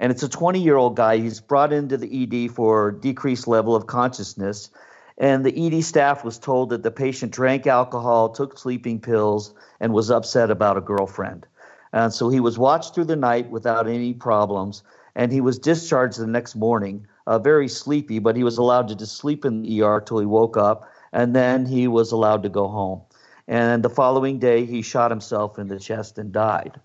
[0.00, 1.18] And it's a 20 year old guy.
[1.18, 4.70] He's brought into the ED for decreased level of consciousness.
[5.18, 9.92] And the ED staff was told that the patient drank alcohol, took sleeping pills, and
[9.92, 11.44] was upset about a girlfriend.
[11.92, 14.84] And so he was watched through the night without any problems.
[15.16, 18.94] And he was discharged the next morning, uh, very sleepy, but he was allowed to
[18.94, 20.88] just sleep in the ER till he woke up.
[21.12, 23.00] And then he was allowed to go home.
[23.48, 26.78] And the following day, he shot himself in the chest and died.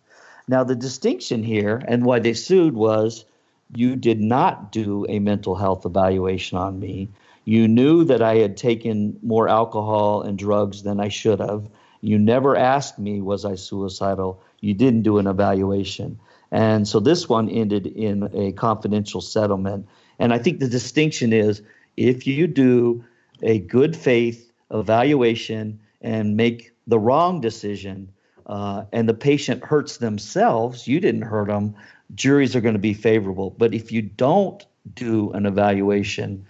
[0.47, 3.25] Now, the distinction here and why they sued was
[3.75, 7.09] you did not do a mental health evaluation on me.
[7.45, 11.67] You knew that I had taken more alcohol and drugs than I should have.
[12.01, 14.41] You never asked me, was I suicidal?
[14.61, 16.19] You didn't do an evaluation.
[16.51, 19.87] And so this one ended in a confidential settlement.
[20.19, 21.61] And I think the distinction is
[21.97, 23.03] if you do
[23.41, 28.09] a good faith evaluation and make the wrong decision,
[28.45, 31.75] uh, and the patient hurts themselves, you didn't hurt them,
[32.13, 33.49] juries are going to be favorable.
[33.57, 36.45] But if you don't do an evaluation,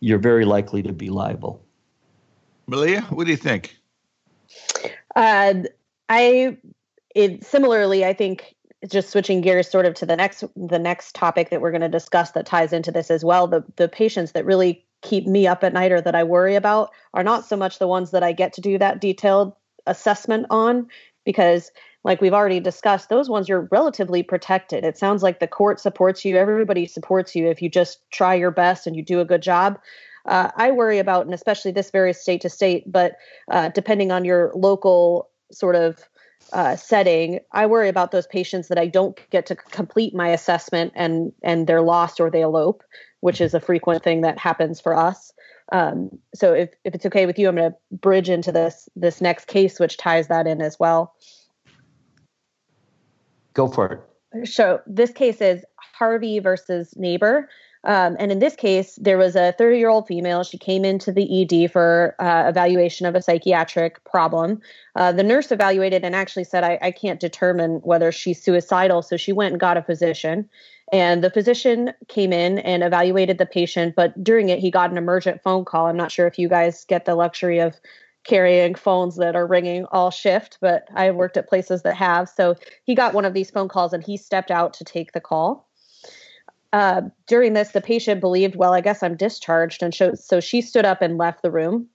[0.00, 1.62] you're very likely to be liable.
[2.66, 3.76] Malia, what do you think?
[5.14, 5.54] Uh,
[6.08, 6.56] I
[7.14, 8.54] it, similarly, I think
[8.88, 11.88] just switching gears sort of to the next the next topic that we're going to
[11.88, 13.46] discuss that ties into this as well.
[13.46, 16.90] The the patients that really keep me up at night or that I worry about
[17.14, 19.54] are not so much the ones that I get to do that detailed
[19.86, 20.88] assessment on
[21.24, 21.70] because
[22.06, 24.84] like we've already discussed, those ones you're relatively protected.
[24.84, 28.52] It sounds like the court supports you, everybody supports you if you just try your
[28.52, 29.80] best and you do a good job.
[30.24, 33.16] Uh, I worry about, and especially this varies state to state, but
[33.50, 35.98] uh, depending on your local sort of
[36.52, 40.92] uh, setting, I worry about those patients that I don't get to complete my assessment
[40.94, 42.84] and and they're lost or they elope,
[43.18, 45.32] which is a frequent thing that happens for us.
[45.72, 49.20] Um, so if, if it's okay with you, I'm going to bridge into this this
[49.20, 51.12] next case, which ties that in as well.
[53.56, 53.86] Go for
[54.34, 54.46] it.
[54.46, 55.64] So this case is
[55.98, 57.48] Harvey versus neighbor.
[57.84, 60.44] Um, and in this case, there was a 30 year old female.
[60.44, 64.60] She came into the ED for uh, evaluation of a psychiatric problem.
[64.94, 69.00] Uh, the nurse evaluated and actually said, I, I can't determine whether she's suicidal.
[69.00, 70.50] So she went and got a physician.
[70.92, 73.94] And the physician came in and evaluated the patient.
[73.96, 75.86] But during it, he got an emergent phone call.
[75.86, 77.80] I'm not sure if you guys get the luxury of
[78.26, 82.28] carrying phones that are ringing all shift, but I worked at places that have.
[82.28, 85.20] So he got one of these phone calls and he stepped out to take the
[85.20, 85.68] call.
[86.72, 89.82] Uh, during this, the patient believed, well, I guess I'm discharged.
[89.82, 91.86] And so, so she stood up and left the room.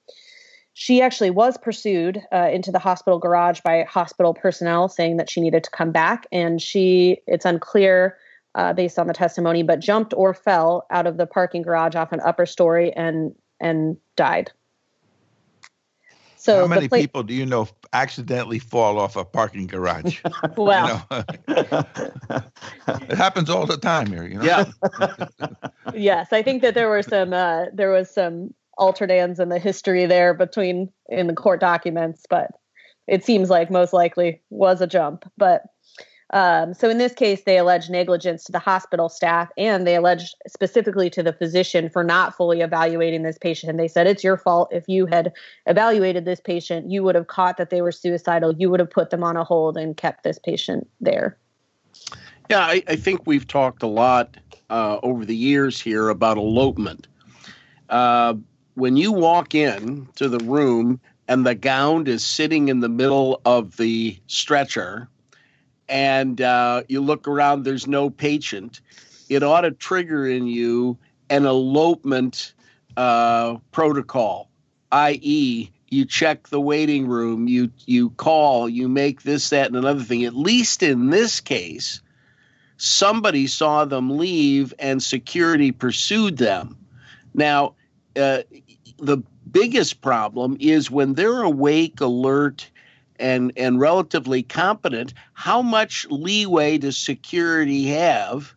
[0.73, 5.41] She actually was pursued uh, into the hospital garage by hospital personnel saying that she
[5.41, 6.25] needed to come back.
[6.31, 8.17] And she, it's unclear
[8.55, 12.11] uh, based on the testimony, but jumped or fell out of the parking garage off
[12.11, 14.51] an upper story and and died.
[16.41, 20.21] So how many people do you know accidentally fall off a parking garage?
[20.57, 21.23] well, know?
[21.47, 24.25] it happens all the time here.
[24.25, 24.43] You know?
[24.43, 24.65] Yeah.
[25.93, 30.07] yes, I think that there were some uh, there was some alternans in the history
[30.07, 32.49] there between in the court documents, but
[33.05, 35.31] it seems like most likely was a jump.
[35.37, 35.61] But
[36.31, 40.33] um, so in this case, they allege negligence to the hospital staff and they allege
[40.47, 43.69] specifically to the physician for not fully evaluating this patient.
[43.69, 44.69] And they said, it's your fault.
[44.71, 45.33] If you had
[45.65, 48.53] evaluated this patient, you would have caught that they were suicidal.
[48.53, 51.37] You would have put them on a hold and kept this patient there.
[52.49, 54.37] Yeah, I, I think we've talked a lot
[54.69, 57.07] uh, over the years here about elopement.
[57.89, 58.35] Uh,
[58.75, 63.41] when you walk in to the room and the gown is sitting in the middle
[63.43, 65.09] of the stretcher,
[65.91, 68.79] and uh, you look around, there's no patient,
[69.29, 70.97] it ought to trigger in you
[71.29, 72.53] an elopement
[72.97, 74.49] uh, protocol,
[74.91, 80.03] i.e., you check the waiting room, you you call, you make this, that, and another
[80.03, 80.23] thing.
[80.23, 82.01] At least in this case,
[82.77, 86.77] somebody saw them leave and security pursued them.
[87.33, 87.75] Now,
[88.15, 88.43] uh,
[88.99, 89.17] the
[89.51, 92.71] biggest problem is when they're awake, alert,
[93.21, 98.53] and and relatively competent, how much leeway does security have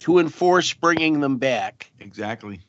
[0.00, 1.90] to enforce bringing them back?
[2.00, 2.60] Exactly.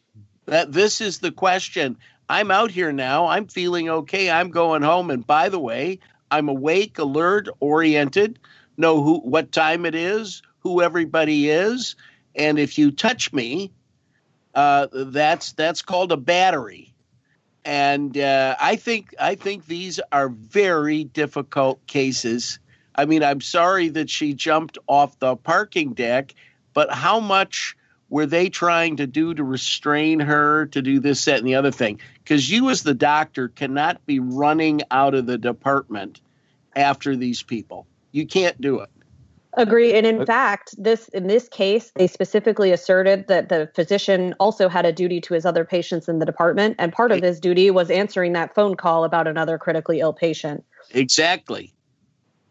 [0.46, 1.98] That this is the question.
[2.30, 3.28] I'm out here now.
[3.28, 4.30] I'm feeling okay.
[4.32, 5.10] I'm going home.
[5.10, 6.00] And by the way,
[6.30, 8.40] I'm awake, alert, oriented,
[8.78, 11.96] know who what time it is, who everybody is,
[12.36, 13.72] and if you touch me,
[14.54, 16.91] uh, that's that's called a battery
[17.63, 22.60] and uh, I think I think these are very difficult cases.
[22.95, 26.34] I mean, I'm sorry that she jumped off the parking deck,
[26.74, 27.76] but how much
[28.10, 31.71] were they trying to do to restrain her to do this, that, and the other
[31.71, 32.00] thing?
[32.15, 36.19] Because you, as the doctor, cannot be running out of the department
[36.76, 37.88] after these people.
[38.12, 38.89] You can't do it.
[39.56, 39.94] Agree.
[39.94, 44.86] And in fact, this in this case, they specifically asserted that the physician also had
[44.86, 47.90] a duty to his other patients in the department, and part of his duty was
[47.90, 50.64] answering that phone call about another critically ill patient.
[50.92, 51.74] Exactly.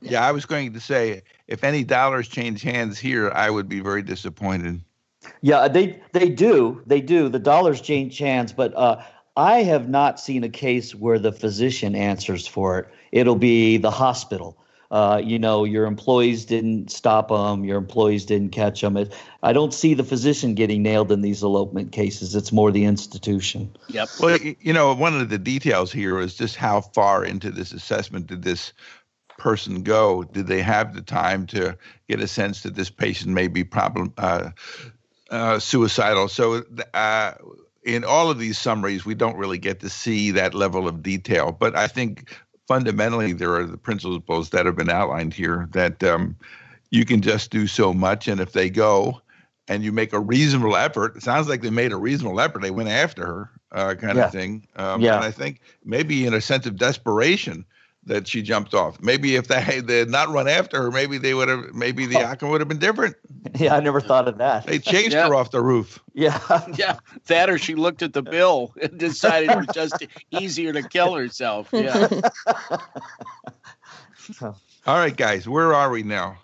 [0.02, 3.80] Yeah, I was going to say if any dollars change hands here, I would be
[3.80, 4.82] very disappointed.
[5.40, 6.82] Yeah, they they do.
[6.86, 7.28] They do.
[7.30, 9.02] The dollars change hands, but uh,
[9.36, 12.88] I have not seen a case where the physician answers for it.
[13.12, 14.59] It'll be the hospital
[14.90, 18.96] uh, you know, your employees didn't stop them, your employees didn't catch them.
[18.96, 22.34] It, I don't see the physician getting nailed in these elopement cases.
[22.34, 23.76] It's more the institution.
[23.88, 24.08] Yep.
[24.18, 28.26] Well, you know, one of the details here is just how far into this assessment
[28.26, 28.72] did this
[29.38, 30.24] person go?
[30.24, 34.12] Did they have the time to get a sense that this patient may be problem
[34.18, 34.50] uh,
[35.30, 36.28] uh, suicidal?
[36.28, 36.64] So.
[36.94, 37.32] Uh,
[37.82, 41.50] in all of these summaries, we don't really get to see that level of detail.
[41.50, 42.30] But I think
[42.70, 46.36] fundamentally there are the principles that have been outlined here that um,
[46.90, 49.20] you can just do so much and if they go
[49.66, 52.70] and you make a reasonable effort it sounds like they made a reasonable effort they
[52.70, 54.26] went after her uh, kind yeah.
[54.26, 55.16] of thing um, yeah.
[55.16, 57.64] and i think maybe in a sense of desperation
[58.04, 59.00] that she jumped off.
[59.00, 62.18] Maybe if they, they had not run after her, maybe they would have, maybe the
[62.18, 62.26] oh.
[62.26, 63.16] outcome would have been different.
[63.54, 64.66] Yeah, I never thought of that.
[64.66, 65.26] They chased yeah.
[65.26, 65.98] her off the roof.
[66.12, 66.38] Yeah,
[66.74, 66.98] yeah.
[67.26, 71.14] That or she looked at the bill and decided it was just easier to kill
[71.14, 71.70] herself.
[71.72, 72.20] Yeah.
[74.42, 74.54] All
[74.86, 76.38] right, guys, where are we now?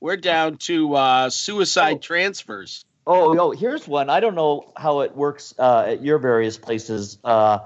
[0.00, 1.98] We're down to uh, suicide oh.
[1.98, 2.84] transfers.
[3.06, 4.10] Oh, no, here's one.
[4.10, 7.18] I don't know how it works uh, at your various places.
[7.24, 7.60] Uh,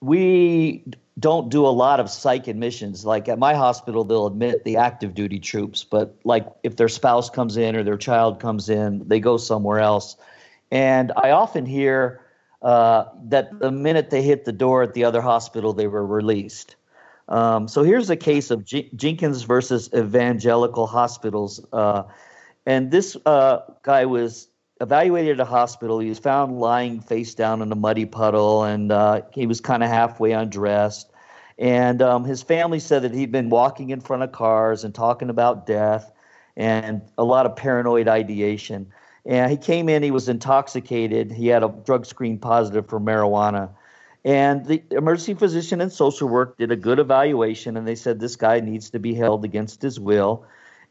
[0.00, 0.84] we
[1.20, 3.04] don't do a lot of psych admissions.
[3.04, 7.30] Like at my hospital, they'll admit the active duty troops, but like if their spouse
[7.30, 10.16] comes in or their child comes in, they go somewhere else.
[10.70, 12.24] And I often hear
[12.62, 16.76] uh, that the minute they hit the door at the other hospital, they were released.
[17.28, 21.64] Um, so here's a case of J- Jenkins versus Evangelical Hospitals.
[21.72, 22.04] Uh,
[22.66, 24.48] and this uh, guy was
[24.80, 25.98] evaluated at a hospital.
[25.98, 29.82] He was found lying face down in a muddy puddle, and uh, he was kind
[29.82, 31.09] of halfway undressed.
[31.60, 35.28] And um, his family said that he'd been walking in front of cars and talking
[35.28, 36.10] about death
[36.56, 38.90] and a lot of paranoid ideation.
[39.26, 41.30] And he came in, he was intoxicated.
[41.30, 43.68] He had a drug screen positive for marijuana.
[44.24, 48.36] And the emergency physician and social work did a good evaluation, and they said this
[48.36, 50.44] guy needs to be held against his will.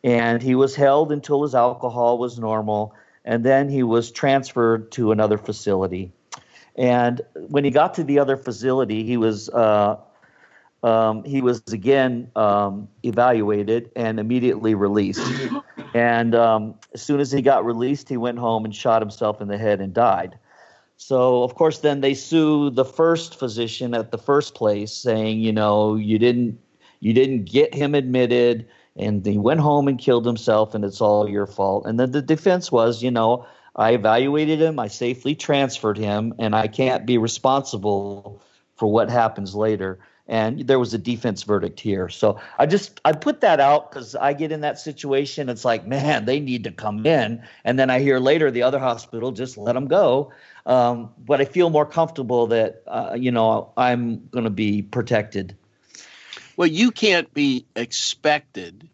[0.03, 2.93] And he was held until his alcohol was normal,
[3.25, 6.11] and then he was transferred to another facility.
[6.75, 9.97] And when he got to the other facility, he was uh,
[10.83, 15.21] um, he was again um, evaluated and immediately released.
[15.93, 19.47] And um, as soon as he got released, he went home and shot himself in
[19.47, 20.37] the head and died.
[20.97, 25.51] So of course, then they sue the first physician at the first place, saying, you
[25.51, 26.59] know, you didn't
[26.99, 28.67] you didn't get him admitted,
[28.97, 31.85] and he went home and killed himself, and it's all your fault.
[31.85, 36.53] And then the defense was, you know, I evaluated him, I safely transferred him, and
[36.53, 38.41] I can't be responsible
[38.75, 39.99] for what happens later
[40.29, 42.07] and there was a defense verdict here.
[42.07, 45.49] So I just I put that out because I get in that situation.
[45.49, 48.79] It's like, man, they need to come in, and then I hear later the other
[48.79, 50.31] hospital just let them go.
[50.65, 55.57] Um, but I feel more comfortable that uh, you know I'm going to be protected.
[56.55, 58.87] Well, you can't be expected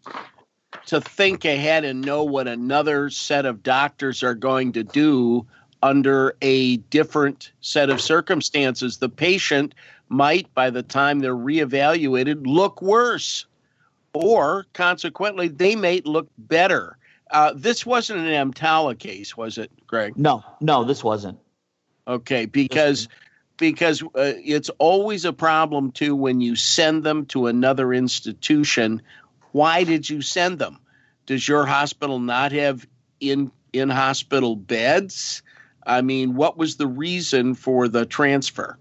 [0.86, 5.46] to think ahead and know what another set of doctors are going to do
[5.82, 8.98] under a different set of circumstances.
[8.98, 9.74] The patient
[10.08, 13.46] might, by the time they're reevaluated, look worse.
[14.12, 16.96] Or consequently, they may look better.
[17.30, 20.16] Uh, this wasn't an EMTALA case, was it, Greg?
[20.16, 21.38] No, no, this wasn't.
[22.08, 23.08] Okay, because
[23.56, 29.02] because uh, it's always a problem too when you send them to another institution.
[29.52, 30.78] Why did you send them?
[31.26, 32.86] Does your hospital not have
[33.18, 35.42] in in hospital beds?
[35.84, 38.78] I mean, what was the reason for the transfer?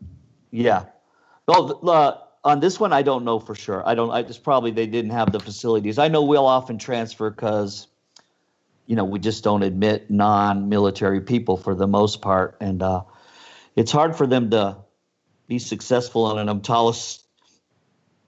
[0.51, 0.86] Yeah,
[1.48, 3.88] well, uh, on this one, I don't know for sure.
[3.88, 4.12] I don't.
[4.12, 5.98] I just probably they didn't have the facilities.
[5.98, 7.88] I know we'll often transfer because,
[8.86, 13.02] you know, we just don't admit non-military people for the most part, and uh,
[13.76, 14.78] it's hard for them to
[15.48, 17.22] be successful in an EMTALA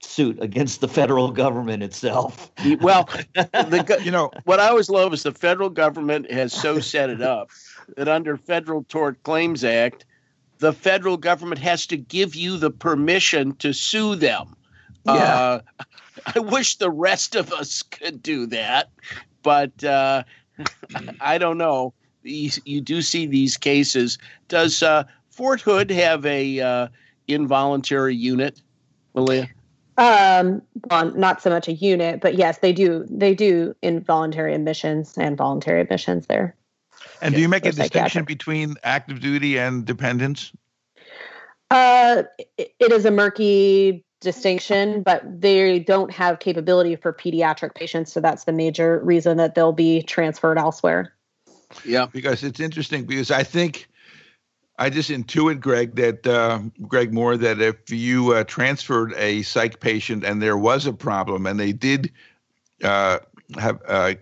[0.02, 2.50] suit against the federal government itself.
[2.80, 3.04] well,
[3.34, 7.22] the, you know what I always love is the federal government has so set it
[7.22, 7.50] up
[7.96, 10.04] that under Federal Tort Claims Act
[10.58, 14.56] the federal government has to give you the permission to sue them.
[15.06, 15.12] Yeah.
[15.12, 15.60] Uh,
[16.34, 18.90] I wish the rest of us could do that,
[19.42, 20.24] but uh,
[21.20, 21.94] I don't know.
[22.22, 24.18] You, you, do see these cases.
[24.48, 26.88] Does uh, Fort Hood have a uh,
[27.28, 28.60] involuntary unit,
[29.14, 29.48] Malia?
[29.96, 33.06] Um, well, not so much a unit, but yes, they do.
[33.08, 36.54] They do involuntary admissions and voluntary admissions there.
[37.20, 40.52] And do you make a distinction between active duty and dependents?
[41.70, 42.22] Uh,
[42.56, 48.44] it is a murky distinction, but they don't have capability for pediatric patients, so that's
[48.44, 51.12] the major reason that they'll be transferred elsewhere.
[51.84, 53.88] Yeah, because it's interesting because I think
[54.78, 59.80] I just intuit, Greg, that uh, Greg Moore, that if you uh, transferred a psych
[59.80, 62.12] patient and there was a problem and they did
[62.82, 63.18] uh,
[63.58, 64.14] have uh,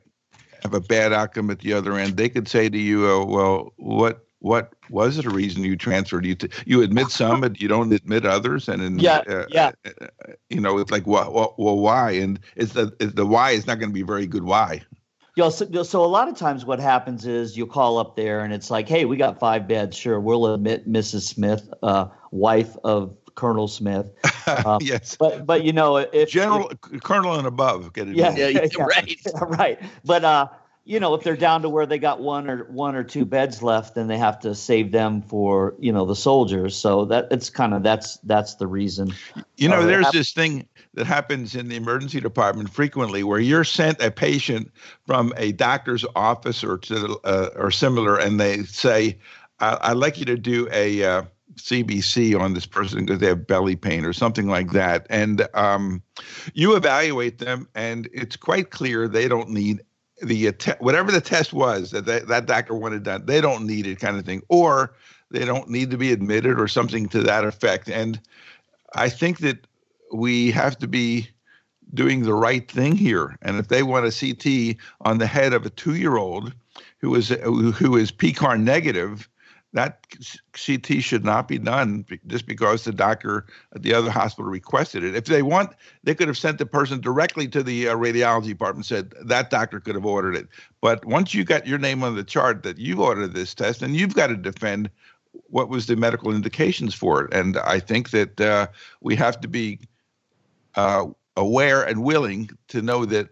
[0.63, 3.73] have a bad outcome at the other end, they could say to you, oh, "Well,
[3.77, 6.25] what what was a reason you transferred?
[6.25, 9.73] You t- you admit some, but you don't admit others, and in, yeah, uh, yeah,
[9.85, 10.07] uh,
[10.51, 12.13] you know, it's like well, well, well why?
[12.13, 14.45] And it's the it's the why is not going to be very good.
[14.45, 14.83] Why?
[15.37, 18.55] Yeah, so, so a lot of times what happens is you call up there and
[18.55, 19.95] it's like, hey, we got five beds.
[19.95, 21.23] Sure, we'll admit Mrs.
[21.29, 24.11] Smith, uh, wife of Colonel Smith.
[24.65, 25.17] Um, yes.
[25.19, 28.15] But but you know if General if, Colonel and above get it.
[28.15, 29.21] Yeah, yeah, yeah, right.
[29.41, 29.83] right.
[30.05, 30.47] But uh
[30.87, 33.61] you know, if they're down to where they got one or one or two beds
[33.61, 36.77] left, then they have to save them for you know the soldiers.
[36.77, 39.13] So that it's kind of that's that's the reason.
[39.57, 43.65] You know, uh, there's this thing that happens in the emergency department frequently where you're
[43.65, 44.71] sent a patient
[45.07, 49.19] from a doctor's office or to uh, or similar, and they say,
[49.59, 51.23] "I'd like you to do a." Uh,
[51.57, 55.07] CBC on this person because they have belly pain or something like that.
[55.11, 56.03] And um,
[56.55, 59.81] you evaluate them, and it's quite clear they don't need
[60.23, 64.01] the whatever the test was that, that that doctor wanted done, they don't need it,
[64.01, 64.95] kind of thing, or
[65.31, 67.91] they don't need to be admitted or something to that effect.
[67.91, 68.21] And
[68.95, 69.67] I think that
[70.13, 71.29] we have to be
[71.95, 73.37] doing the right thing here.
[73.43, 76.53] And if they want a CT on the head of a two-year-old
[76.99, 79.29] who is who is PECARN negative,
[79.77, 80.07] that
[80.55, 85.15] CT should not be done just because the doctor at the other hospital requested it.
[85.15, 88.87] If they want, they could have sent the person directly to the uh, radiology department
[88.87, 90.49] said that doctor could have ordered it.
[90.81, 93.95] But once you got your name on the chart that you ordered this test, then
[93.95, 94.89] you've got to defend
[95.51, 97.35] what was the medical indications for it.
[97.35, 98.69] And I think that uh,
[99.03, 99.81] we have to be
[100.77, 101.05] uh,
[101.37, 103.29] aware and willing to know that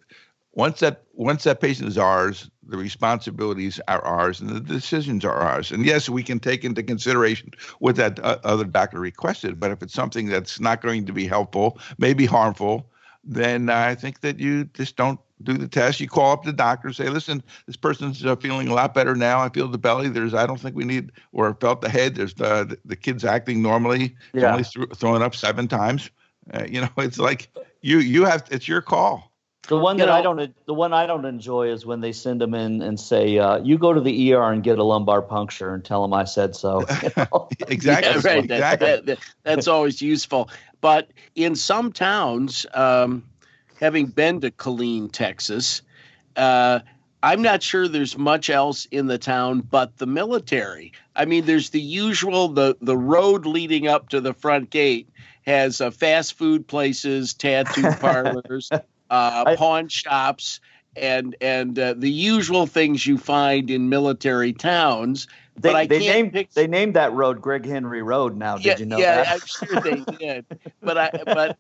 [0.53, 5.35] once that once that patient is ours, the responsibilities are ours and the decisions are
[5.35, 5.71] ours.
[5.71, 9.83] And yes, we can take into consideration what that uh, other doctor requested, but if
[9.83, 12.91] it's something that's not going to be helpful, maybe harmful,
[13.23, 16.01] then I think that you just don't do the test.
[16.01, 19.41] You call up the doctor, say, "Listen, this person's uh, feeling a lot better now.
[19.41, 20.09] I feel the belly.
[20.09, 22.15] There's, I don't think we need, or felt the head.
[22.15, 24.17] There's uh, the the kid's acting normally.
[24.33, 24.53] Yeah.
[24.53, 26.11] only th- throwing up seven times.
[26.53, 27.49] Uh, you know, it's like
[27.81, 28.45] you you have.
[28.51, 29.34] It's your call.
[29.69, 32.41] The one that know, I don't, the one I don't enjoy is when they send
[32.41, 35.73] them in and say, uh, "You go to the ER and get a lumbar puncture
[35.73, 37.49] and tell them I said so." You know?
[37.69, 38.11] exactly.
[38.11, 38.45] Yeah, right.
[38.45, 38.87] exactly.
[38.87, 40.49] That, that, that's always useful.
[40.81, 43.25] But in some towns, um,
[43.81, 45.83] having been to Killeen, Texas,
[46.37, 46.81] uh,
[47.23, 50.93] I'm not sure there's much else in the town but the military.
[51.17, 55.09] I mean, there's the usual the the road leading up to the front gate
[55.47, 58.71] has uh, fast food places, tattoo parlors
[59.11, 60.61] uh, I, pawn shops,
[60.97, 65.27] and and uh, the usual things you find in military towns.
[65.57, 66.51] They, but I they named pick...
[66.53, 68.37] they named that road Greg Henry Road.
[68.37, 69.33] Now, did yeah, you know yeah, that?
[69.33, 70.47] I'm sure they did.
[70.83, 71.59] but I but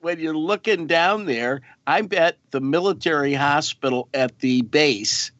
[0.00, 5.32] when you're looking down there, I bet the military hospital at the base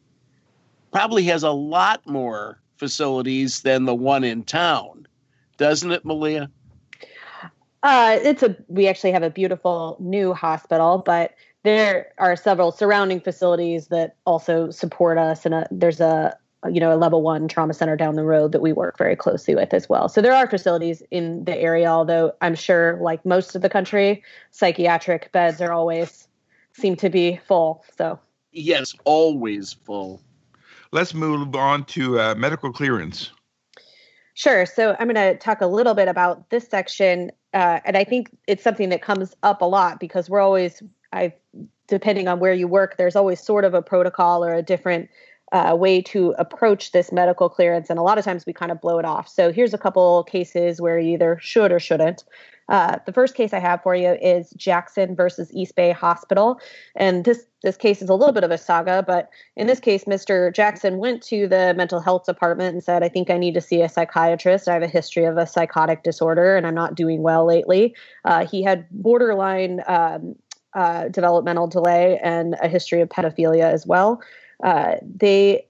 [0.91, 5.07] probably has a lot more facilities than the one in town,
[5.57, 6.49] doesn't it, Malia?
[7.83, 13.21] Uh, it's a we actually have a beautiful new hospital, but there are several surrounding
[13.21, 16.37] facilities that also support us, and a, there's a
[16.69, 19.55] you know a level one trauma center down the road that we work very closely
[19.55, 20.09] with as well.
[20.09, 24.23] So there are facilities in the area, although I'm sure, like most of the country,
[24.51, 26.27] psychiatric beds are always
[26.73, 27.85] seem to be full.
[27.97, 28.19] So
[28.51, 30.21] yes, always full.
[30.91, 33.31] Let's move on to uh, medical clearance.
[34.33, 34.65] Sure.
[34.65, 38.29] So I'm going to talk a little bit about this section uh, and I think
[38.47, 40.83] it's something that comes up a lot because we're always,
[41.13, 41.33] I,
[41.87, 45.09] depending on where you work, there's always sort of a protocol or a different
[45.51, 48.79] uh, way to approach this medical clearance, and a lot of times we kind of
[48.79, 49.27] blow it off.
[49.27, 52.23] So here's a couple cases where you either should or shouldn't.
[52.69, 56.59] Uh, the first case I have for you is Jackson versus East Bay Hospital,
[56.95, 59.03] and this this case is a little bit of a saga.
[59.05, 60.53] But in this case, Mr.
[60.53, 63.81] Jackson went to the mental health department and said, "I think I need to see
[63.81, 64.67] a psychiatrist.
[64.67, 68.45] I have a history of a psychotic disorder, and I'm not doing well lately." Uh,
[68.45, 70.35] he had borderline um,
[70.73, 74.21] uh, developmental delay and a history of pedophilia as well.
[74.63, 75.65] Uh, they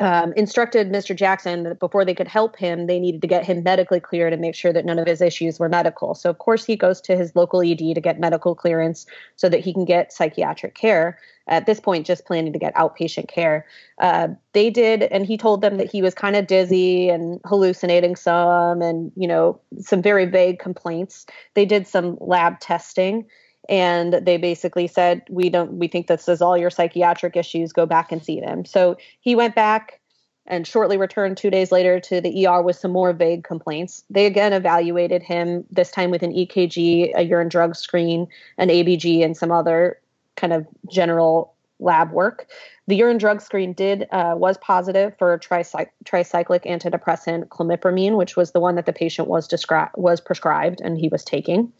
[0.00, 1.14] um, instructed Mr.
[1.14, 4.40] Jackson that before they could help him, they needed to get him medically cleared and
[4.40, 6.14] make sure that none of his issues were medical.
[6.14, 9.58] So, of course, he goes to his local ED to get medical clearance so that
[9.58, 11.18] he can get psychiatric care.
[11.48, 13.66] At this point, just planning to get outpatient care.
[13.98, 18.16] Uh, they did, and he told them that he was kind of dizzy and hallucinating
[18.16, 21.26] some, and you know, some very vague complaints.
[21.54, 23.26] They did some lab testing
[23.68, 27.72] and they basically said we don't we think this is all your psychiatric issues.
[27.72, 28.64] Go back and see them.
[28.64, 30.00] So he went back
[30.46, 34.04] and shortly returned two days later to the er with some more vague complaints.
[34.10, 39.24] They again evaluated him this time with an ekg a urine drug screen an abg
[39.24, 40.00] and some other
[40.36, 42.48] kind of general lab work.
[42.88, 48.52] The urine drug screen did uh, was positive for tricyc- tricyclic antidepressant clomipramine which was
[48.52, 51.70] the one that the patient was described was prescribed and he was taking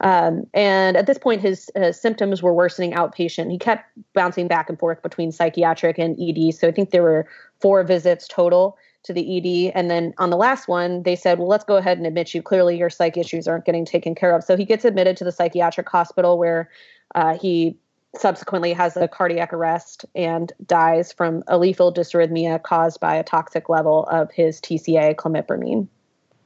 [0.00, 3.50] um, and at this point, his uh, symptoms were worsening outpatient.
[3.50, 3.84] He kept
[4.14, 6.54] bouncing back and forth between psychiatric and ED.
[6.54, 7.28] So I think there were
[7.60, 9.72] four visits total to the ED.
[9.74, 12.42] And then on the last one, they said, well, let's go ahead and admit you.
[12.42, 14.42] Clearly, your psych issues aren't getting taken care of.
[14.42, 16.70] So he gets admitted to the psychiatric hospital where
[17.14, 17.76] uh, he
[18.16, 23.68] subsequently has a cardiac arrest and dies from a lethal dysrhythmia caused by a toxic
[23.68, 25.88] level of his TCA clomipramine.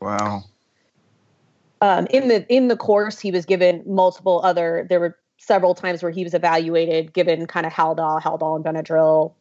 [0.01, 0.45] Wow
[1.81, 6.03] um, in the in the course he was given multiple other there were several times
[6.03, 9.35] where he was evaluated given kind of haldol haldol and benadryl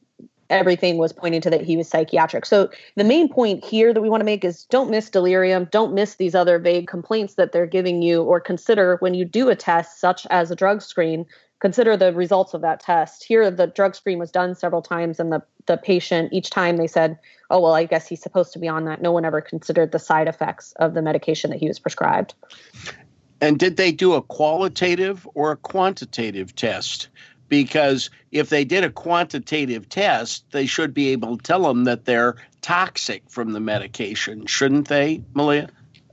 [0.50, 4.10] everything was pointing to that he was psychiatric so the main point here that we
[4.10, 7.66] want to make is don't miss delirium don't miss these other vague complaints that they're
[7.66, 11.26] giving you or consider when you do a test such as a drug screen
[11.64, 13.24] consider the results of that test.
[13.24, 16.88] Here, the drug screen was done several times, and the, the patient, each time they
[16.88, 17.18] said,
[17.54, 19.00] Oh, well, I guess he's supposed to be on that.
[19.00, 22.34] No one ever considered the side effects of the medication that he was prescribed.
[23.40, 27.10] And did they do a qualitative or a quantitative test
[27.50, 32.06] because if they did a quantitative test, they should be able to tell them that
[32.06, 35.70] they're toxic from the medication, shouldn't they, Malia?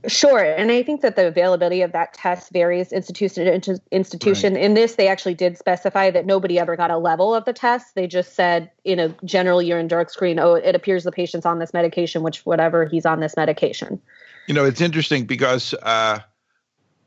[0.07, 4.55] Sure, and I think that the availability of that test varies institution to institution.
[4.55, 4.63] Right.
[4.63, 7.93] In this, they actually did specify that nobody ever got a level of the test.
[7.93, 11.59] They just said, in a general urine drug screen, oh, it appears the patient's on
[11.59, 14.01] this medication, which whatever he's on this medication.
[14.47, 16.19] You know, it's interesting because uh,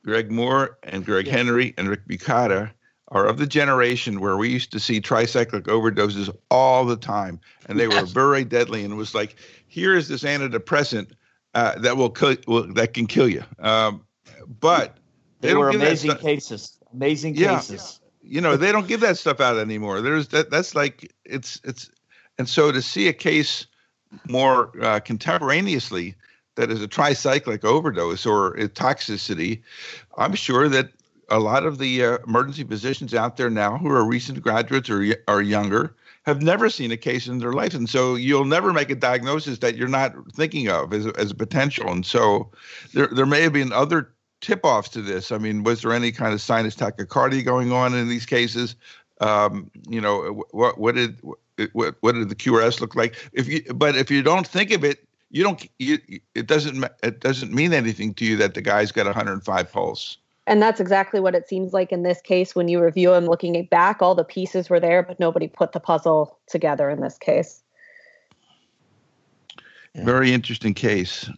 [0.05, 1.32] Greg Moore and Greg yeah.
[1.32, 2.70] Henry and Rick Bukata
[3.09, 7.78] are of the generation where we used to see tricyclic overdoses all the time, and
[7.78, 8.01] they yes.
[8.01, 8.84] were very deadly.
[8.84, 9.34] And it was like,
[9.66, 11.11] here is this antidepressant
[11.55, 13.42] uh, that will kill will, that can kill you.
[13.59, 14.05] Um,
[14.61, 14.98] but
[15.40, 16.78] they, they were amazing cases.
[16.92, 18.00] Amazing yeah, cases.
[18.22, 20.00] You know, they don't give that stuff out anymore.
[20.00, 20.50] There's that.
[20.50, 21.90] That's like it's it's,
[22.38, 23.66] and so to see a case
[24.28, 26.14] more uh, contemporaneously
[26.57, 29.62] that is a tricyclic overdose or a toxicity,
[30.16, 30.90] I'm sure that
[31.28, 35.16] a lot of the uh, emergency physicians out there now who are recent graduates or
[35.26, 35.94] are younger
[36.24, 37.74] have never seen a case in their life.
[37.74, 41.34] And so you'll never make a diagnosis that you're not thinking of as, as a
[41.34, 41.90] potential.
[41.90, 42.50] And so
[42.94, 45.30] there, there may have been other tip offs to this.
[45.30, 48.74] I mean, was there any kind of sinus tachycardia going on in these cases?
[49.20, 51.20] Um, you know, what, what did,
[51.72, 53.16] what, what did the QRS look like?
[53.32, 55.98] If you, but if you don't think of it, you don't, you,
[56.34, 60.18] it doesn't, it doesn't mean anything to you that the guy's got 105 pulse.
[60.47, 63.64] And that's exactly what it seems like in this case when you review them looking
[63.66, 67.62] back, all the pieces were there, but nobody put the puzzle together in this case.
[69.95, 71.30] Very interesting case.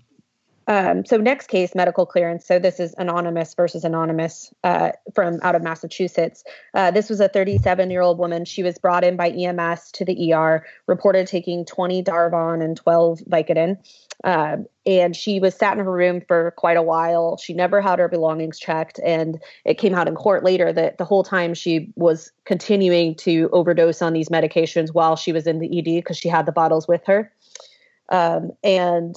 [0.69, 2.45] Um, so next case, medical clearance.
[2.45, 6.43] So this is anonymous versus anonymous uh, from out of Massachusetts.
[6.75, 8.45] Uh, this was a 37-year-old woman.
[8.45, 13.21] She was brought in by EMS to the ER, reported taking 20 Darvon and 12
[13.29, 13.79] Vicodin.
[14.25, 17.37] Uh, and she was sat in her room for quite a while.
[17.37, 21.05] She never had her belongings checked, and it came out in court later that the
[21.05, 25.79] whole time she was continuing to overdose on these medications while she was in the
[25.79, 27.31] ED because she had the bottles with her.
[28.09, 29.17] Um, and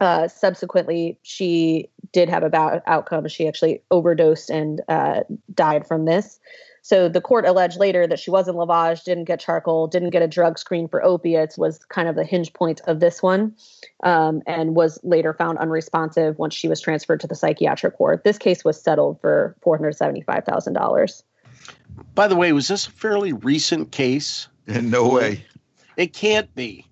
[0.00, 3.28] uh, subsequently, she did have a bad outcome.
[3.28, 5.20] She actually overdosed and uh,
[5.54, 6.38] died from this.
[6.82, 10.22] So the court alleged later that she was in lavage, didn't get charcoal, didn't get
[10.22, 13.56] a drug screen for opiates, was kind of the hinge point of this one,
[14.04, 18.22] um, and was later found unresponsive once she was transferred to the psychiatric ward.
[18.22, 21.24] This case was settled for four hundred seventy-five thousand dollars.
[22.14, 24.46] By the way, was this a fairly recent case?
[24.68, 25.44] In no way.
[25.96, 26.86] It can't be.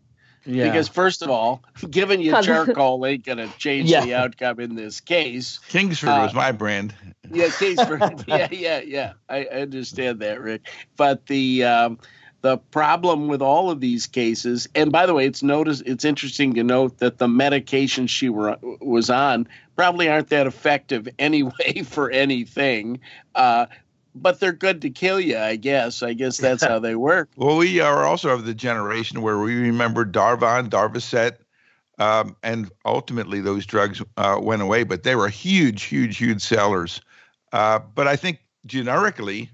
[0.46, 0.64] Yeah.
[0.64, 4.04] Because first of all, giving you charcoal ain't gonna change yeah.
[4.04, 5.58] the outcome in this case.
[5.68, 6.94] Kingsford uh, was my brand.
[7.30, 8.24] Yeah, Kingsford.
[8.26, 9.12] yeah, yeah, yeah.
[9.28, 10.68] I, I, understand that, Rick.
[10.96, 11.98] But the um,
[12.42, 16.52] the problem with all of these cases, and by the way, it's notice it's interesting
[16.54, 22.10] to note that the medications she were was on probably aren't that effective anyway for
[22.10, 23.00] anything.
[23.34, 23.64] Uh,
[24.14, 26.02] but they're good to kill you, I guess.
[26.02, 27.30] I guess that's how they work.
[27.36, 31.38] Well, we are also of the generation where we remember Darvon, Darvocet,
[31.98, 37.00] um, and ultimately those drugs uh, went away, but they were huge, huge, huge sellers.
[37.52, 39.50] Uh, but I think generically,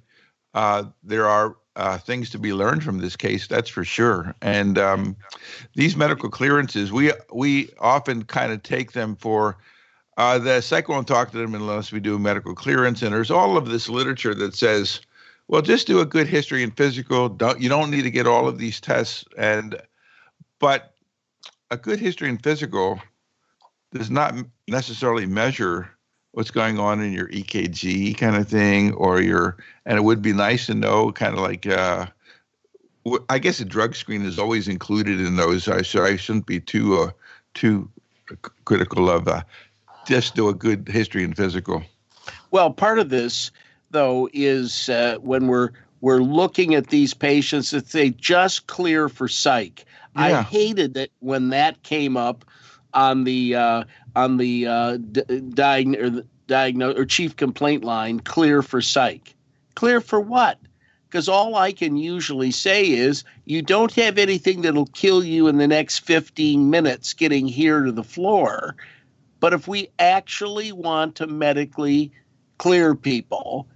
[0.55, 3.47] uh, there are uh, things to be learned from this case.
[3.47, 4.35] That's for sure.
[4.43, 5.17] And um,
[5.75, 9.59] these medical clearances, we we often kind of take them for
[10.21, 13.01] uh, the won't talk to them unless we do medical clearance.
[13.01, 15.01] And there's all of this literature that says,
[15.49, 17.31] well, just do a good history and physical.
[17.31, 19.25] Don't you don't need to get all of these tests.
[19.39, 19.81] And
[20.59, 20.95] but
[21.71, 23.01] a good history and physical
[23.93, 24.35] does not
[24.69, 25.91] necessarily measure
[26.33, 29.57] what's going on in your EKG kind of thing, or your.
[29.87, 31.67] And it would be nice to know, kind of like.
[31.67, 32.07] Uh,
[33.31, 35.67] I guess a drug screen is always included in those.
[35.67, 37.11] I so I shouldn't be too uh,
[37.55, 37.89] too
[38.67, 39.43] critical of uh,
[40.11, 41.83] just do a good history and physical.
[42.51, 43.53] Well, part of this,
[43.91, 49.29] though, is uh, when we're we're looking at these patients that they just clear for
[49.29, 49.85] psych.
[50.17, 50.39] Yeah.
[50.39, 52.45] I hated it when that came up
[52.93, 53.85] on the uh,
[54.17, 58.19] on the uh, d- diag- or diagnose or chief complaint line.
[58.21, 59.35] Clear for psych.
[59.77, 60.59] Clear for what?
[61.09, 65.59] Because all I can usually say is you don't have anything that'll kill you in
[65.59, 68.77] the next 15 minutes getting here to the floor.
[69.41, 72.13] But if we actually want to medically
[72.59, 73.67] clear people,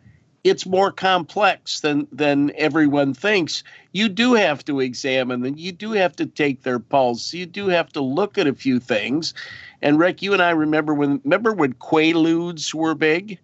[0.44, 3.64] it's more complex than than everyone thinks.
[3.92, 5.54] You do have to examine them.
[5.56, 7.32] You do have to take their pulse.
[7.32, 9.32] You do have to look at a few things.
[9.80, 13.38] And Rick, you and I remember when remember when Quaaludes were big.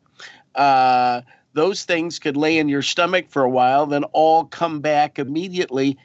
[0.54, 1.22] Uh,
[1.54, 5.98] those things could lay in your stomach for a while, then all come back immediately.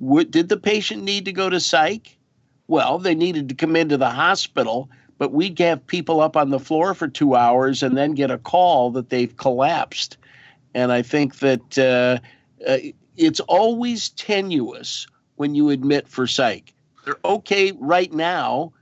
[0.00, 2.18] Did the patient need to go to psych?
[2.66, 4.90] Well, they needed to come into the hospital
[5.20, 8.38] but we'd have people up on the floor for two hours and then get a
[8.38, 10.16] call that they've collapsed.
[10.74, 12.18] and I think that uh,
[12.66, 12.78] uh,
[13.18, 15.06] it's always tenuous
[15.36, 16.72] when you admit for psych.
[17.04, 18.72] They're okay right now,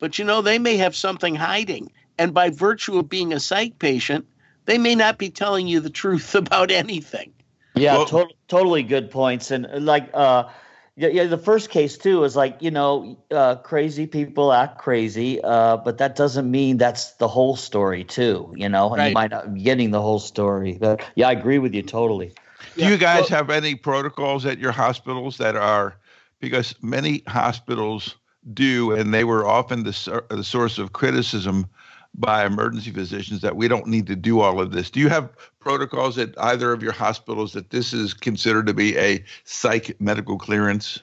[0.00, 3.78] but you know they may have something hiding, and by virtue of being a psych
[3.78, 4.26] patient,
[4.64, 7.32] they may not be telling you the truth about anything.
[7.76, 10.10] Yeah, well, to- totally good points, and uh, like.
[10.12, 10.48] Uh,
[10.96, 11.24] yeah, yeah.
[11.24, 15.98] The first case too is like you know, uh, crazy people act crazy, uh, but
[15.98, 18.52] that doesn't mean that's the whole story too.
[18.56, 19.08] You know, right.
[19.08, 20.78] you might not be getting the whole story.
[20.80, 22.32] But yeah, I agree with you totally.
[22.76, 22.88] Do yeah.
[22.90, 25.96] you guys well, have any protocols at your hospitals that are
[26.40, 28.14] because many hospitals
[28.52, 31.66] do, and they were often the, the source of criticism
[32.14, 34.90] by emergency physicians that we don't need to do all of this.
[34.90, 38.96] Do you have protocols at either of your hospitals that this is considered to be
[38.96, 41.00] a psych medical clearance?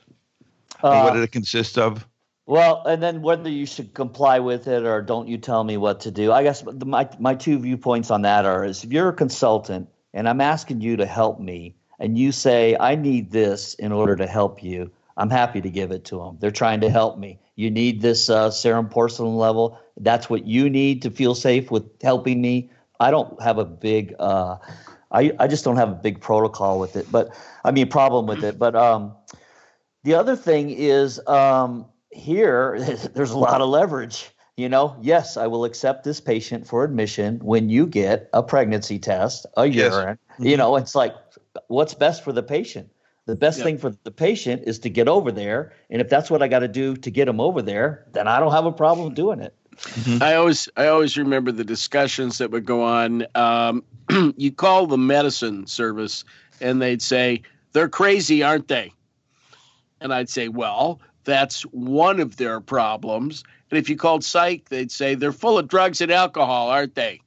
[0.82, 2.08] Uh, what did it consist of?
[2.46, 6.00] Well, and then whether you should comply with it or don't you tell me what
[6.02, 6.32] to do.
[6.32, 9.90] I guess the, my my two viewpoints on that are: is if you're a consultant
[10.14, 14.16] and I'm asking you to help me, and you say I need this in order
[14.16, 16.38] to help you, I'm happy to give it to them.
[16.40, 17.40] They're trying to help me.
[17.56, 19.80] You need this uh, serum porcelain level.
[19.98, 22.72] That's what you need to feel safe with helping me.
[23.00, 24.58] I don't have a big, uh,
[25.12, 28.44] I, I just don't have a big protocol with it, but I mean, problem with
[28.44, 28.58] it.
[28.58, 29.16] But um,
[30.04, 32.80] the other thing is um, here,
[33.14, 34.30] there's a lot of leverage.
[34.58, 39.00] You know, yes, I will accept this patient for admission when you get a pregnancy
[39.00, 39.94] test, a yes.
[39.94, 40.20] urine.
[40.40, 41.16] You know, it's like,
[41.68, 42.90] what's best for the patient?
[43.26, 43.66] The best yep.
[43.66, 45.74] thing for the patient is to get over there.
[45.90, 48.40] And if that's what I got to do to get them over there, then I
[48.40, 49.56] don't have a problem doing it.
[49.78, 50.22] Mm-hmm.
[50.22, 53.26] I always I always remember the discussions that would go on.
[53.36, 53.84] Um,
[54.38, 56.24] you call the medicine service
[56.60, 57.44] and they'd say,
[57.74, 58.94] They're crazy, aren't they?
[60.00, 63.44] And I'd say, Well, that's one of their problems.
[63.70, 67.22] And if you called psych, they'd say, They're full of drugs and alcohol, aren't they?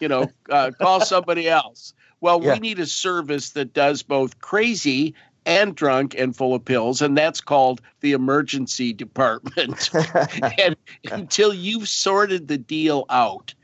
[0.00, 1.94] You know, uh, call somebody else.
[2.22, 2.54] Well, yeah.
[2.54, 5.14] we need a service that does both crazy
[5.44, 9.90] and drunk and full of pills, and that's called the emergency department.
[10.58, 10.76] and
[11.10, 13.54] until you've sorted the deal out,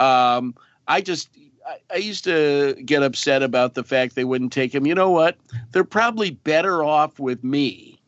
[0.00, 0.56] um,
[0.88, 1.30] I just
[1.64, 4.84] I, I, used to get upset about the fact they wouldn't take him.
[4.84, 5.36] You know what?
[5.70, 8.00] They're probably better off with me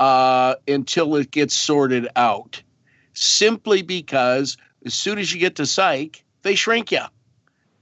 [0.00, 2.60] uh, until it gets sorted out.
[3.12, 7.04] Simply because as soon as you get to psych, they shrink you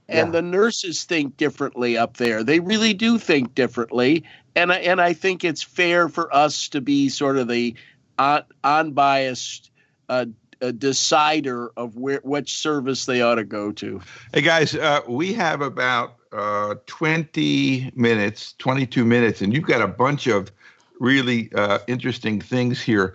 [0.09, 0.31] and yeah.
[0.31, 2.43] the nurses think differently up there.
[2.43, 4.23] They really do think differently,
[4.55, 7.75] and I, and I think it's fair for us to be sort of the
[8.17, 9.71] un, unbiased
[10.09, 10.25] uh,
[10.61, 14.01] uh, decider of where which service they ought to go to.
[14.33, 19.87] Hey guys, uh, we have about uh, 20 minutes, 22 minutes, and you've got a
[19.87, 20.51] bunch of
[20.99, 23.13] really uh, interesting things here.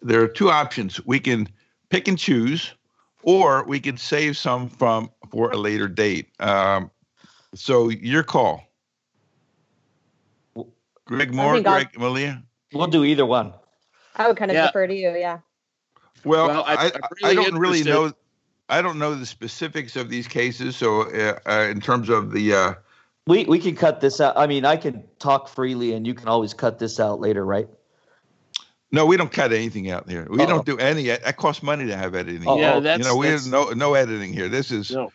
[0.00, 1.04] There are two options.
[1.04, 1.48] We can
[1.90, 2.72] pick and choose
[3.26, 6.28] or we can save some from for a later date.
[6.40, 6.90] Um,
[7.54, 8.62] so your call.
[11.06, 12.42] Greg Moore, Greg I'll, Malia.
[12.72, 13.52] We'll do either one.
[14.16, 14.66] I would kind of yeah.
[14.66, 15.38] defer to you, yeah.
[16.24, 18.12] Well, well I, I, really I, don't really know.
[18.68, 20.76] I don't know the specifics of these cases.
[20.76, 22.74] So, uh, uh, in terms of the, uh,
[23.26, 24.36] we we can cut this out.
[24.36, 27.68] I mean, I can talk freely, and you can always cut this out later, right?
[28.96, 30.26] No, we don't cut anything out here.
[30.28, 30.46] We Uh-oh.
[30.46, 31.04] don't do any.
[31.08, 32.48] That costs money to have editing.
[32.48, 34.48] Oh, yeah, that's, you know, we have no no editing here.
[34.48, 34.90] This is.
[34.90, 35.12] No.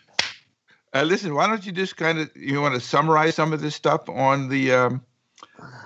[0.93, 3.75] Uh, listen, why don't you just kind of you want to summarize some of this
[3.75, 5.01] stuff on the um,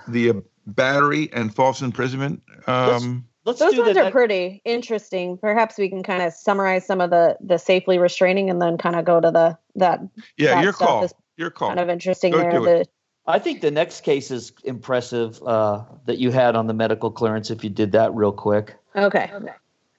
[0.08, 0.34] the uh,
[0.66, 2.42] battery and false imprisonment?
[2.66, 5.38] Um, let's, let's Those ones are pretty interesting.
[5.38, 8.96] Perhaps we can kind of summarize some of the the safely restraining and then kind
[8.96, 10.00] of go to the that.
[10.36, 11.08] Yeah, that your call.
[11.38, 11.68] Your call.
[11.68, 12.60] Kind of interesting go there.
[12.60, 12.86] The,
[13.26, 17.50] I think the next case is impressive uh, that you had on the medical clearance.
[17.50, 18.76] If you did that real quick.
[18.94, 19.30] Okay.
[19.32, 19.52] Okay.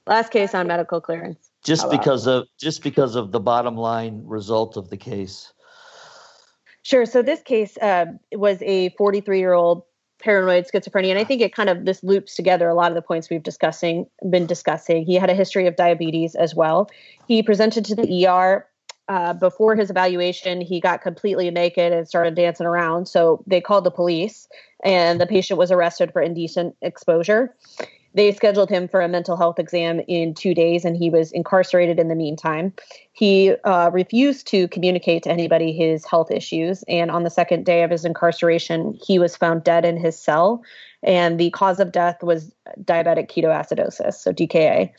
[0.05, 1.49] Last case on medical clearance.
[1.63, 5.51] Just because of just because of the bottom line result of the case.
[6.83, 7.05] Sure.
[7.05, 9.83] So this case uh, was a 43 year old
[10.19, 13.01] paranoid schizophrenia, and I think it kind of this loops together a lot of the
[13.01, 15.05] points we've discussing been discussing.
[15.05, 16.89] He had a history of diabetes as well.
[17.27, 18.65] He presented to the ER
[19.09, 23.07] uh, before his evaluation, he got completely naked and started dancing around.
[23.07, 24.47] So they called the police,
[24.83, 27.55] and the patient was arrested for indecent exposure.
[28.13, 31.99] They scheduled him for a mental health exam in two days, and he was incarcerated
[31.99, 32.73] in the meantime.
[33.11, 37.83] He uh, refused to communicate to anybody his health issues, and on the second day
[37.83, 40.63] of his incarceration, he was found dead in his cell.
[41.03, 42.51] And the cause of death was
[42.81, 44.91] diabetic ketoacidosis, so DKA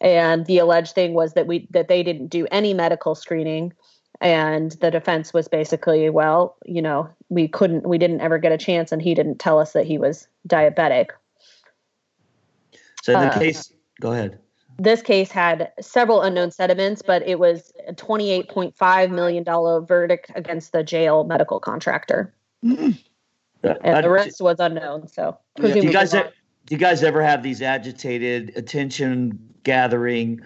[0.00, 3.72] and the alleged thing was that we that they didn't do any medical screening
[4.20, 8.58] and the defense was basically well you know we couldn't we didn't ever get a
[8.58, 11.10] chance and he didn't tell us that he was diabetic
[13.02, 14.38] so the uh, case go ahead
[14.80, 19.44] this case had several unknown sediments, but it was a $28.5 million
[19.86, 22.32] verdict against the jail medical contractor.
[22.64, 22.90] Mm-hmm.
[23.82, 25.08] And the rest was unknown.
[25.08, 26.20] So, do you guys, do
[26.68, 30.40] you guys ever have these agitated, attention gathering,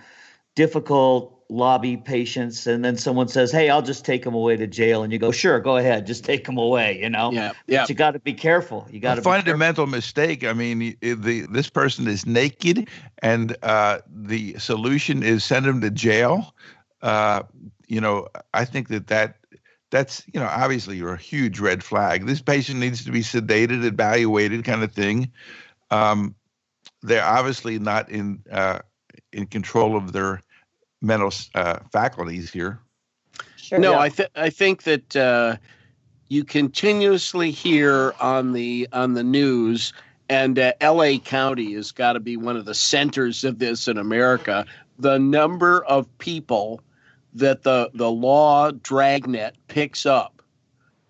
[0.55, 5.03] difficult lobby patients and then someone says hey i'll just take them away to jail
[5.03, 7.31] and you go sure go ahead just take them away you know?
[7.31, 7.83] Yeah yeah.
[7.83, 11.69] but you got to be careful you got to fundamental mistake i mean the this
[11.69, 12.89] person is naked
[13.19, 16.55] and uh, the solution is send him to jail
[17.03, 17.43] uh,
[17.87, 19.37] you know i think that that
[19.93, 22.27] that's you know obviously a huge red flag.
[22.27, 25.31] This patient needs to be sedated evaluated kind of thing.
[25.93, 26.35] Um,
[27.03, 28.81] they're obviously not in uh,
[29.33, 30.43] in control of their
[31.01, 32.81] mental uh, faculties here.
[33.57, 33.99] Sure, no, yeah.
[33.99, 35.57] I think I think that uh,
[36.29, 39.93] you continuously hear on the on the news,
[40.29, 41.19] and uh, L.A.
[41.19, 44.67] County has got to be one of the centers of this in America.
[44.99, 46.81] The number of people
[47.35, 50.43] that the the law dragnet picks up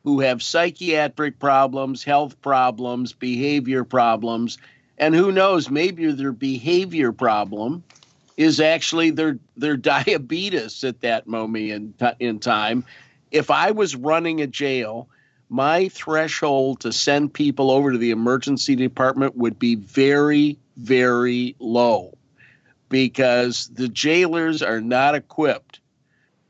[0.05, 4.59] who have psychiatric problems, health problems, behavior problems,
[4.99, 7.85] and who knows, maybe their behavior problem
[8.37, 12.85] is actually their their diabetes at that moment in, in time.
[13.31, 15.09] If I was running a jail,
[15.49, 22.17] my threshold to send people over to the emergency department would be very, very low
[22.89, 25.81] because the jailers are not equipped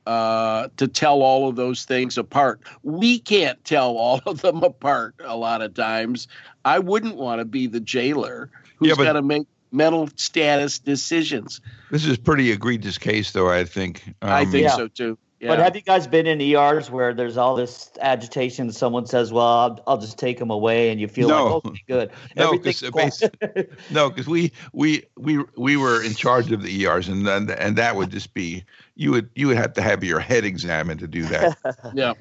[0.06, 2.60] uh, to tell all of those things apart.
[2.82, 6.28] We can't tell all of them apart a lot of times.
[6.64, 11.60] I wouldn't want to be the jailer who's yeah, got to make mental status decisions.
[11.90, 13.50] This is pretty egregious case, though.
[13.50, 14.02] I think.
[14.22, 14.76] Um, I think yeah.
[14.76, 15.18] so too.
[15.42, 15.48] Yeah.
[15.48, 18.70] But have you guys been in ERs where there's all this agitation?
[18.70, 21.44] Someone says, "Well, I'll, I'll just take them away," and you feel no.
[21.56, 22.82] like, "Okay, good." No, because
[23.90, 27.76] no, because we we we we were in charge of the ERs, and and and
[27.76, 28.64] that would just be
[28.94, 31.58] you would you would have to have your head examined to do that.
[31.94, 32.14] yeah.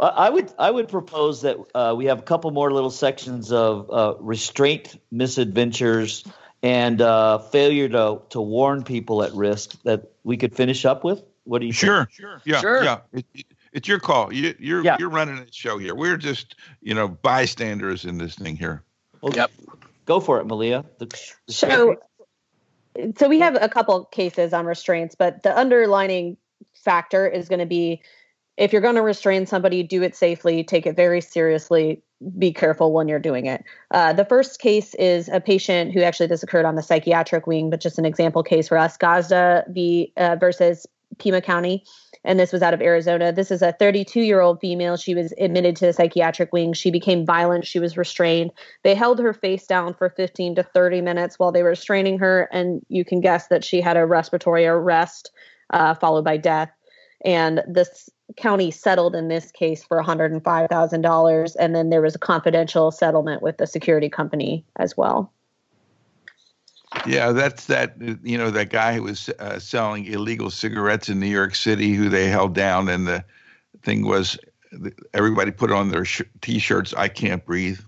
[0.00, 3.88] I would I would propose that uh, we have a couple more little sections of
[3.90, 6.24] uh, restraint misadventures
[6.62, 11.22] and uh, failure to to warn people at risk that we could finish up with?
[11.44, 12.12] What do you sure, think?
[12.12, 12.84] Sure, yeah, sure.
[12.84, 12.98] yeah.
[13.12, 14.32] It, it, it's your call.
[14.32, 14.96] You, you're yeah.
[14.98, 15.94] you're running the show here.
[15.94, 18.82] We're just you know bystanders in this thing here.
[19.20, 19.50] Well, yep.
[20.06, 20.84] Go for it, Malia.
[20.98, 21.96] The, the so,
[23.16, 26.36] so we have a couple cases on restraints, but the underlining
[26.74, 28.02] factor is going to be
[28.56, 32.02] if you're going to restrain somebody, do it safely, take it very seriously,
[32.38, 33.64] be careful when you're doing it.
[33.90, 37.70] Uh, the first case is a patient who actually this occurred on the psychiatric wing,
[37.70, 40.86] but just an example case for us, Gazda v, uh, versus
[41.18, 41.84] Pima County.
[42.22, 43.32] And this was out of Arizona.
[43.32, 44.98] This is a 32 year old female.
[44.98, 46.74] She was admitted to the psychiatric wing.
[46.74, 47.66] She became violent.
[47.66, 48.50] She was restrained.
[48.82, 52.48] They held her face down for 15 to 30 minutes while they were restraining her.
[52.52, 55.30] And you can guess that she had a respiratory arrest
[55.70, 56.70] uh, followed by death.
[57.24, 62.90] And this county settled in this case for $105,000 and then there was a confidential
[62.90, 65.32] settlement with the security company as well.
[67.06, 71.28] Yeah, that's that you know that guy who was uh, selling illegal cigarettes in New
[71.28, 73.24] York City who they held down and the
[73.82, 74.36] thing was
[75.14, 77.78] everybody put on their sh- t-shirts I can't breathe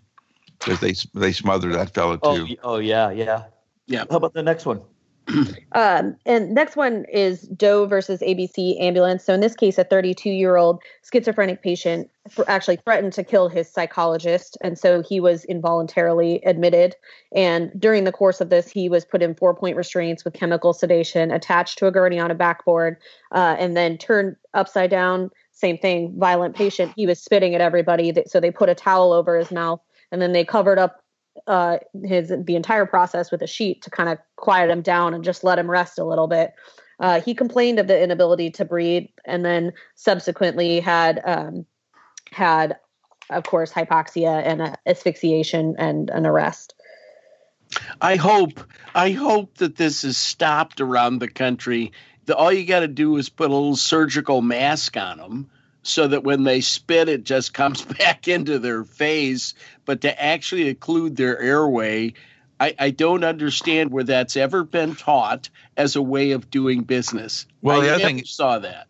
[0.58, 2.56] because they they smothered that fellow oh, too.
[2.62, 3.44] Oh, oh yeah, yeah.
[3.86, 4.04] Yeah.
[4.08, 4.80] How about the next one?
[5.72, 9.24] um, and next one is Doe versus ABC ambulance.
[9.24, 12.10] So in this case, a 32 year old schizophrenic patient
[12.46, 16.96] actually threatened to kill his psychologist, and so he was involuntarily admitted.
[17.34, 20.72] And during the course of this, he was put in four point restraints with chemical
[20.72, 22.96] sedation, attached to a gurney on a backboard,
[23.32, 25.30] uh, and then turned upside down.
[25.52, 26.92] Same thing, violent patient.
[26.96, 30.32] He was spitting at everybody, so they put a towel over his mouth, and then
[30.32, 31.01] they covered up
[31.46, 35.24] uh, his the entire process with a sheet to kind of quiet him down and
[35.24, 36.52] just let him rest a little bit.
[37.00, 41.66] Uh, he complained of the inability to breathe, and then subsequently had um,
[42.30, 42.76] had,
[43.30, 46.74] of course, hypoxia and uh, asphyxiation and an arrest.
[48.00, 48.60] I hope
[48.94, 51.92] I hope that this is stopped around the country.
[52.26, 55.50] The, all you got to do is put a little surgical mask on them
[55.82, 59.54] so that when they spit, it just comes back into their face.
[59.84, 62.14] But to actually occlude their airway,
[62.60, 67.46] I, I, don't understand where that's ever been taught as a way of doing business.
[67.60, 68.86] Well, I the other thing saw that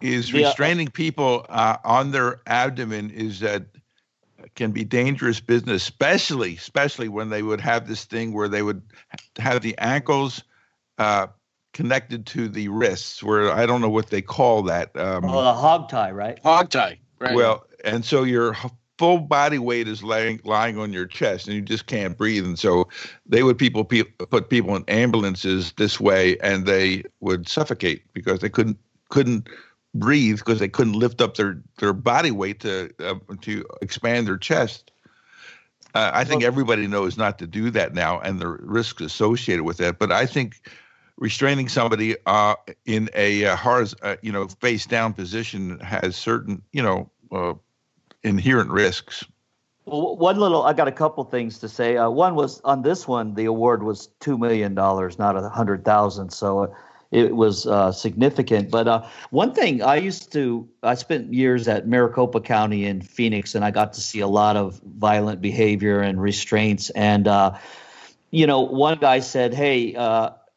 [0.00, 3.66] is restraining people uh, on their abdomen is that
[4.54, 8.82] can be dangerous business, especially especially when they would have this thing where they would
[9.38, 10.42] have the ankles
[10.98, 11.26] uh,
[11.76, 14.96] connected to the wrists, where I don't know what they call that.
[14.96, 16.38] Um, oh, a hog tie, right?
[16.42, 17.34] Hog tie, right?
[17.34, 18.56] Well, and so you're
[18.96, 22.58] full body weight is lying lying on your chest and you just can't breathe and
[22.58, 22.88] so
[23.26, 28.40] they would people pe- put people in ambulances this way and they would suffocate because
[28.40, 28.78] they couldn't
[29.10, 29.50] couldn't
[29.94, 34.38] breathe because they couldn't lift up their their body weight to uh, to expand their
[34.38, 34.92] chest
[35.94, 39.76] uh, I think everybody knows not to do that now and the risks associated with
[39.76, 40.62] that but I think
[41.18, 42.54] restraining somebody uh,
[42.84, 47.54] in a uh, hard, uh, you know, face down position has certain, you know, uh,
[48.22, 49.24] inherent risks.
[49.86, 51.96] Well, one little, I got a couple things to say.
[51.96, 55.84] Uh, one was on this one, the award was two million dollars, not a hundred
[55.84, 56.30] thousand.
[56.30, 56.66] So uh,
[57.12, 58.70] it was significant.
[58.70, 63.64] But one thing I used to, I spent years at Maricopa County in Phoenix, and
[63.64, 66.90] I got to see a lot of violent behavior and restraints.
[66.90, 67.26] And
[68.32, 69.94] you know, one guy said, "Hey."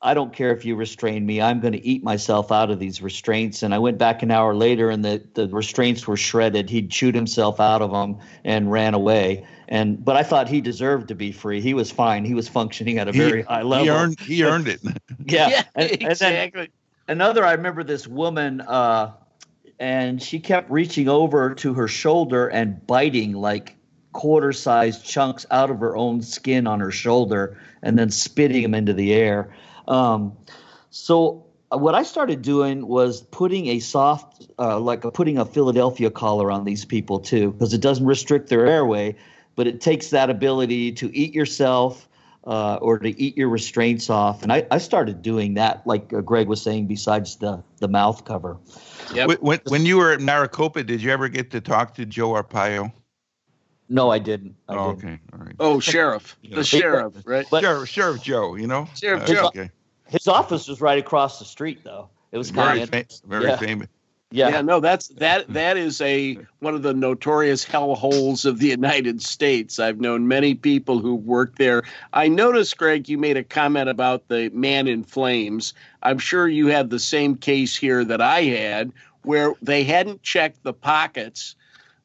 [0.02, 1.42] I don't care if you restrain me.
[1.42, 3.64] I'm going to eat myself out of these restraints.
[3.64, 6.70] And I went back an hour later, and the, the restraints were shredded.
[6.70, 9.46] He'd chewed himself out of them and ran away.
[9.68, 11.60] And but I thought he deserved to be free.
[11.60, 12.24] He was fine.
[12.24, 13.84] He was functioning at a very he, high level.
[13.84, 14.80] He earned he earned it.
[15.26, 16.62] yeah, yeah and, exactly.
[16.62, 16.70] And
[17.22, 19.14] another, I remember this woman, uh,
[19.80, 23.76] and she kept reaching over to her shoulder and biting like
[24.12, 28.74] quarter sized chunks out of her own skin on her shoulder and then spitting them
[28.74, 29.54] into the air.
[29.90, 30.38] Um,
[30.90, 35.46] so uh, what I started doing was putting a soft, uh, like a, putting a
[35.46, 39.16] Philadelphia collar on these people too, because it doesn't restrict their airway,
[39.56, 42.08] but it takes that ability to eat yourself
[42.46, 44.42] uh, or to eat your restraints off.
[44.42, 48.26] And I, I started doing that, like uh, Greg was saying, besides the the mouth
[48.26, 48.58] cover.
[49.14, 49.42] Yep.
[49.42, 52.92] When, when you were at Maricopa, did you ever get to talk to Joe Arpaio?
[53.90, 54.56] No, I didn't.
[54.68, 55.10] I oh, didn't.
[55.10, 55.56] okay, all right.
[55.60, 57.46] Oh, sheriff, the sheriff, right?
[57.50, 58.88] But, sheriff, Sheriff Joe, you know.
[58.96, 59.48] Sheriff uh, Joe.
[59.48, 59.72] Okay.
[60.10, 62.10] His office was right across the street, though.
[62.32, 63.58] It was kind very, of fam- very yeah.
[63.58, 63.88] famous.
[64.32, 64.50] Yeah.
[64.50, 65.50] yeah, no, that's that.
[65.54, 69.80] That is a one of the notorious hellholes of the United States.
[69.80, 71.84] I've known many people who've worked there.
[72.14, 75.74] I noticed, Greg, you made a comment about the man in flames.
[76.04, 78.92] I'm sure you had the same case here that I had,
[79.24, 81.56] where they hadn't checked the pockets.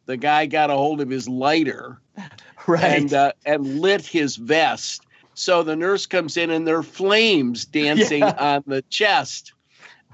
[0.07, 2.00] The guy got a hold of his lighter,
[2.66, 5.03] right, and uh, and lit his vest
[5.35, 8.55] so the nurse comes in and there are flames dancing yeah.
[8.57, 9.53] on the chest.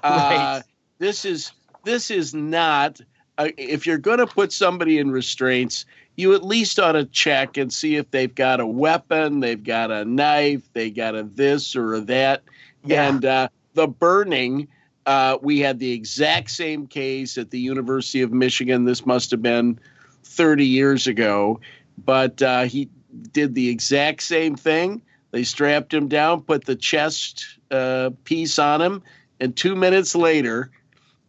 [0.02, 0.60] Uh,
[0.98, 1.52] This is
[1.84, 3.00] this is not.
[3.38, 7.56] Uh, if you're going to put somebody in restraints, you at least ought to check
[7.56, 11.74] and see if they've got a weapon, they've got a knife, they got a this
[11.74, 12.42] or a that.
[12.84, 13.08] Yeah.
[13.08, 14.68] And uh, the burning,
[15.06, 18.84] uh, we had the exact same case at the University of Michigan.
[18.84, 19.78] This must have been
[20.24, 21.60] 30 years ago,
[22.04, 22.90] but uh, he
[23.32, 25.02] did the exact same thing.
[25.30, 29.02] They strapped him down, put the chest uh, piece on him,
[29.38, 30.70] and two minutes later,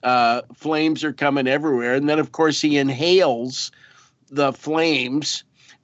[0.04, 1.94] uh, flames are coming everywhere.
[1.94, 3.72] And then, of course, he inhales
[4.30, 5.44] the flames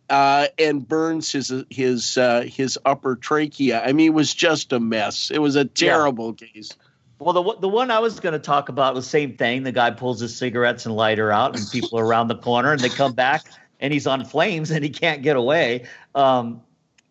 [0.09, 3.83] uh, and burns his his uh, his upper trachea.
[3.83, 5.31] I mean, it was just a mess.
[5.31, 6.47] It was a terrible yeah.
[6.47, 6.71] case.
[7.19, 9.63] Well, the the one I was going to talk about was the same thing.
[9.63, 12.79] The guy pulls his cigarettes and lighter out, and people are around the corner, and
[12.79, 13.45] they come back,
[13.79, 15.87] and he's on flames, and he can't get away.
[16.15, 16.61] Um,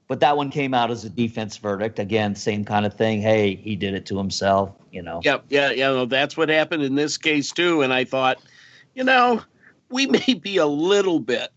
[0.09, 1.99] but that one came out as a defense verdict.
[1.99, 3.21] Again, same kind of thing.
[3.21, 5.21] Hey, he did it to himself, you know.
[5.25, 5.89] Yep, yeah, yeah.
[5.89, 7.83] No, that's what happened in this case too.
[7.83, 8.39] And I thought,
[8.95, 9.43] you know,
[9.91, 11.51] we may be a little bit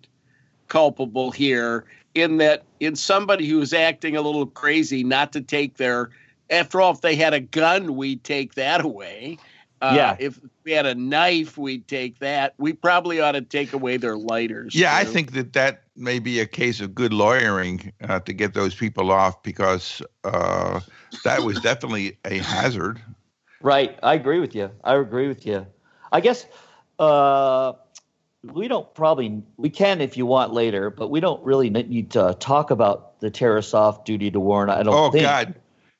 [0.68, 1.86] culpable here
[2.16, 6.10] in that in somebody who's acting a little crazy, not to take their.
[6.52, 9.38] After all, if they had a gun, we'd take that away.
[9.82, 10.16] Uh, yeah.
[10.20, 12.54] If we had a knife, we'd take that.
[12.58, 14.76] We probably ought to take away their lighters.
[14.76, 15.10] Yeah, too.
[15.10, 18.76] I think that that may be a case of good lawyering uh, to get those
[18.76, 20.82] people off because uh,
[21.24, 23.02] that was definitely a hazard.
[23.62, 23.98] Right.
[24.04, 24.72] I agree with you.
[24.84, 25.66] I agree with you.
[26.12, 26.46] I guess
[26.98, 27.74] uh,
[28.44, 32.36] we don't probably, we can if you want later, but we don't really need to
[32.40, 34.70] talk about the Tarasoff duty to warn.
[34.70, 35.24] I don't oh, think.
[35.24, 35.56] God.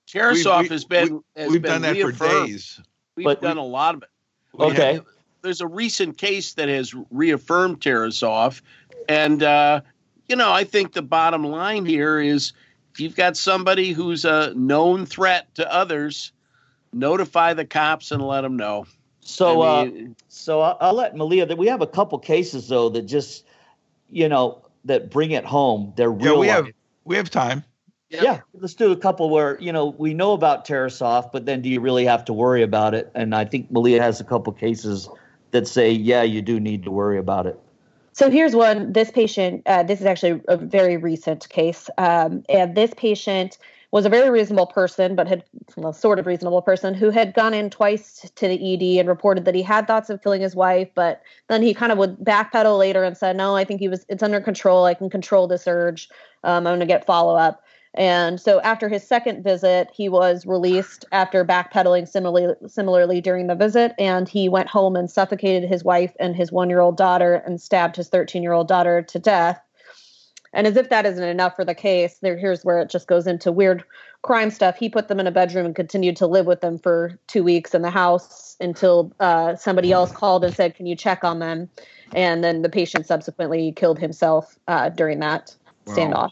[0.08, 1.22] Tarasoff has been.
[1.36, 2.82] We, have done that for days.
[3.20, 4.10] We've but done we, a lot of it.
[4.54, 4.94] We okay.
[4.94, 5.06] Have,
[5.42, 8.62] there's a recent case that has reaffirmed Tarasoff.
[9.10, 9.82] And, uh,
[10.30, 12.54] you know, I think the bottom line here is
[12.94, 16.32] if you've got somebody who's a known threat to others,
[16.94, 18.86] notify the cops and let them know.
[19.20, 21.46] So, I mean, uh, so I'll, I'll let Malia.
[21.46, 23.46] That we have a couple cases though that just,
[24.10, 25.92] you know, that bring it home.
[25.98, 26.36] They're real.
[26.36, 26.68] Yeah, we have
[27.04, 27.66] we have time.
[28.10, 28.24] Yeah.
[28.24, 28.40] yeah.
[28.54, 31.80] let's do a couple where you know we know about Tarasoff, but then do you
[31.80, 33.12] really have to worry about it?
[33.14, 35.08] And I think Malia has a couple cases
[35.52, 37.60] that say, yeah, you do need to worry about it.
[38.14, 38.92] So here's one.
[38.92, 43.58] This patient, uh, this is actually a very recent case, um, and this patient
[43.92, 45.44] was a very reasonable person, but had
[45.76, 49.46] well, sort of reasonable person who had gone in twice to the ED and reported
[49.46, 52.78] that he had thoughts of killing his wife, but then he kind of would backpedal
[52.78, 54.06] later and said, "No, I think he was.
[54.10, 54.86] It's under control.
[54.86, 56.10] I can control this urge.
[56.44, 57.64] Um, I'm going to get follow up."
[57.96, 63.56] And so after his second visit, he was released after backpedaling similarly similarly during the
[63.56, 67.36] visit, and he went home and suffocated his wife and his one year old daughter
[67.46, 69.60] and stabbed his 13 year old daughter to death.
[70.54, 73.26] And as if that isn't enough for the case, there here's where it just goes
[73.26, 73.84] into weird
[74.22, 74.78] crime stuff.
[74.78, 77.74] He put them in a bedroom and continued to live with them for two weeks
[77.74, 81.70] in the house until uh, somebody else called and said, "Can you check on them?"
[82.14, 86.32] And then the patient subsequently killed himself uh, during that standoff.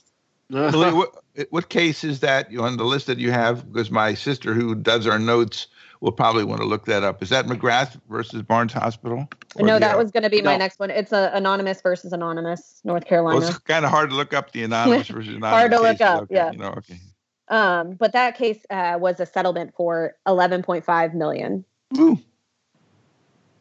[0.49, 0.93] Wow.
[0.95, 3.72] what, what case is that on the list that you have?
[3.72, 5.68] Because my sister, who does our notes,
[6.02, 7.22] will probably want to look that up.
[7.24, 9.28] Is that McGrath versus Barnes Hospital?
[9.58, 10.90] No, that was going to be my next one.
[10.90, 13.40] It's a anonymous versus anonymous, North Carolina.
[13.40, 15.50] Well, it's kind of hard to look up the anonymous versus anonymous.
[15.50, 16.52] hard to look up, yeah.
[16.52, 17.00] you know, okay.
[17.50, 21.64] Um, but that case uh, was a settlement for 11.5 million.
[21.98, 22.20] Ooh.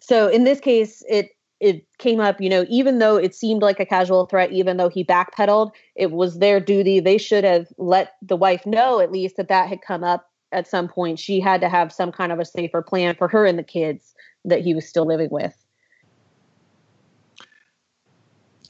[0.00, 3.80] So in this case, it it came up, you know, even though it seemed like
[3.80, 7.00] a casual threat, even though he backpedaled, it was their duty.
[7.00, 10.66] They should have let the wife know at least that that had come up at
[10.66, 13.58] some point she had to have some kind of a safer plan for her and
[13.58, 15.54] the kids that he was still living with.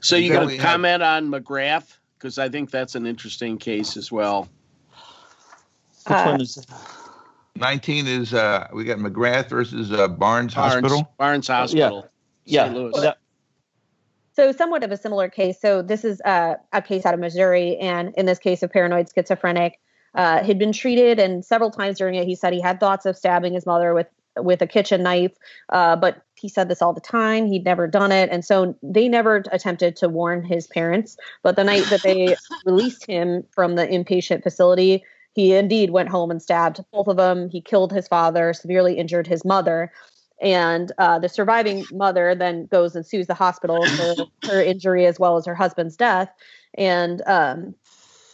[0.01, 4.11] So you got to comment on McGrath because I think that's an interesting case as
[4.13, 4.49] well.
[6.07, 6.65] Which uh, one is?
[7.57, 11.15] Nineteen is uh, we got McGrath versus uh, Barnes, Barnes Hospital.
[11.19, 12.03] Barnes Hospital.
[12.05, 12.11] Yeah.
[12.47, 13.15] Yeah.
[14.35, 15.61] So somewhat of a similar case.
[15.61, 19.09] So this is uh, a case out of Missouri, and in this case, a paranoid
[19.15, 19.79] schizophrenic
[20.17, 23.17] uh, he'd been treated, and several times during it, he said he had thoughts of
[23.17, 25.33] stabbing his mother with with a kitchen knife,
[25.71, 27.47] uh, but he said this all the time.
[27.47, 31.17] He'd never done it, and so they never attempted to warn his parents.
[31.43, 32.37] But the night that they
[32.67, 35.03] released him from the inpatient facility,
[35.35, 37.49] he indeed went home and stabbed both of them.
[37.49, 39.91] He killed his father, severely injured his mother.
[40.41, 45.19] And uh, the surviving mother then goes and sues the hospital for her injury as
[45.19, 46.31] well as her husband's death.
[46.77, 47.75] And um,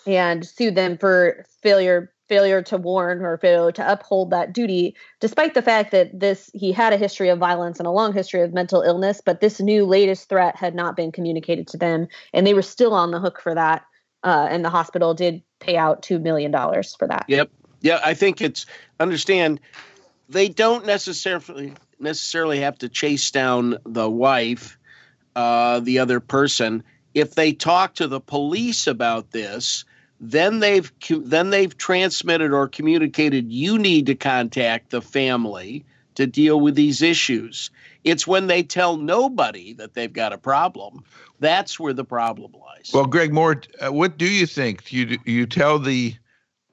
[0.07, 5.55] and sued them for failure failure to warn or failure to uphold that duty despite
[5.55, 8.55] the fact that this he had a history of violence and a long history of
[8.55, 12.55] mental illness but this new latest threat had not been communicated to them and they
[12.55, 13.84] were still on the hook for that
[14.24, 16.53] uh, and the hospital did pay out $2 million
[16.98, 17.50] for that yep
[17.80, 18.66] yeah i think it's
[18.98, 19.61] understand
[20.28, 24.78] they don't necessarily necessarily have to chase down the wife
[25.34, 26.82] uh, the other person.
[27.14, 29.84] If they talk to the police about this
[30.22, 35.84] then they've then they've transmitted or communicated you need to contact the family
[36.14, 37.70] to deal with these issues.
[38.05, 41.05] It's when they tell nobody that they've got a problem
[41.40, 42.92] that's where the problem lies.
[42.94, 44.84] Well greg moore uh, what do you think?
[44.84, 46.14] Do you you tell the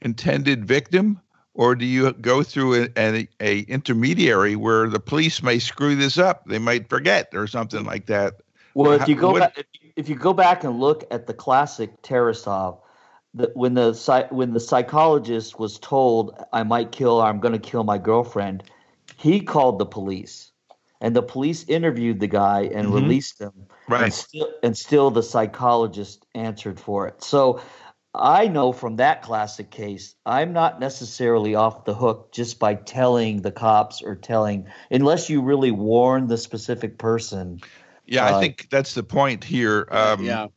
[0.02, 1.20] intended victim
[1.60, 6.18] or do you go through a, a, a intermediary where the police may screw this
[6.18, 8.42] up they might forget or something like that
[8.74, 9.66] well if you go what, back
[10.00, 12.80] if you go back and look at the classic Tarasoff,
[13.34, 17.60] that when the when the psychologist was told I might kill or I'm going to
[17.60, 18.64] kill my girlfriend,
[19.18, 20.52] he called the police,
[21.02, 22.96] and the police interviewed the guy and mm-hmm.
[22.96, 23.52] released him.
[23.90, 24.04] Right.
[24.04, 27.22] And still, and still the psychologist answered for it.
[27.22, 27.62] So
[28.16, 33.42] I know from that classic case, I'm not necessarily off the hook just by telling
[33.42, 37.62] the cops or telling, unless you really warn the specific person.
[38.06, 39.88] Yeah, uh, I think that's the point here.
[39.92, 40.48] Um, yeah.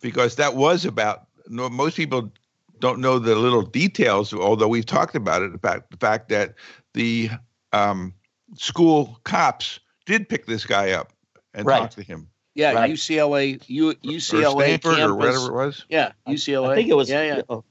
[0.00, 2.32] Because that was about no, most people
[2.80, 6.54] don't know the little details, although we've talked about it about the fact that
[6.94, 7.30] the
[7.72, 8.14] um,
[8.56, 11.12] school cops did pick this guy up
[11.54, 11.80] and right.
[11.80, 12.28] talk to him.
[12.56, 12.90] Yeah, right.
[12.90, 15.04] UCLA, U, UCLA, or Stanford, campus.
[15.04, 15.84] or whatever it was.
[15.88, 16.70] Yeah, UCLA.
[16.70, 17.08] I think it was.
[17.08, 17.42] Yeah, yeah.
[17.48, 17.64] Oh,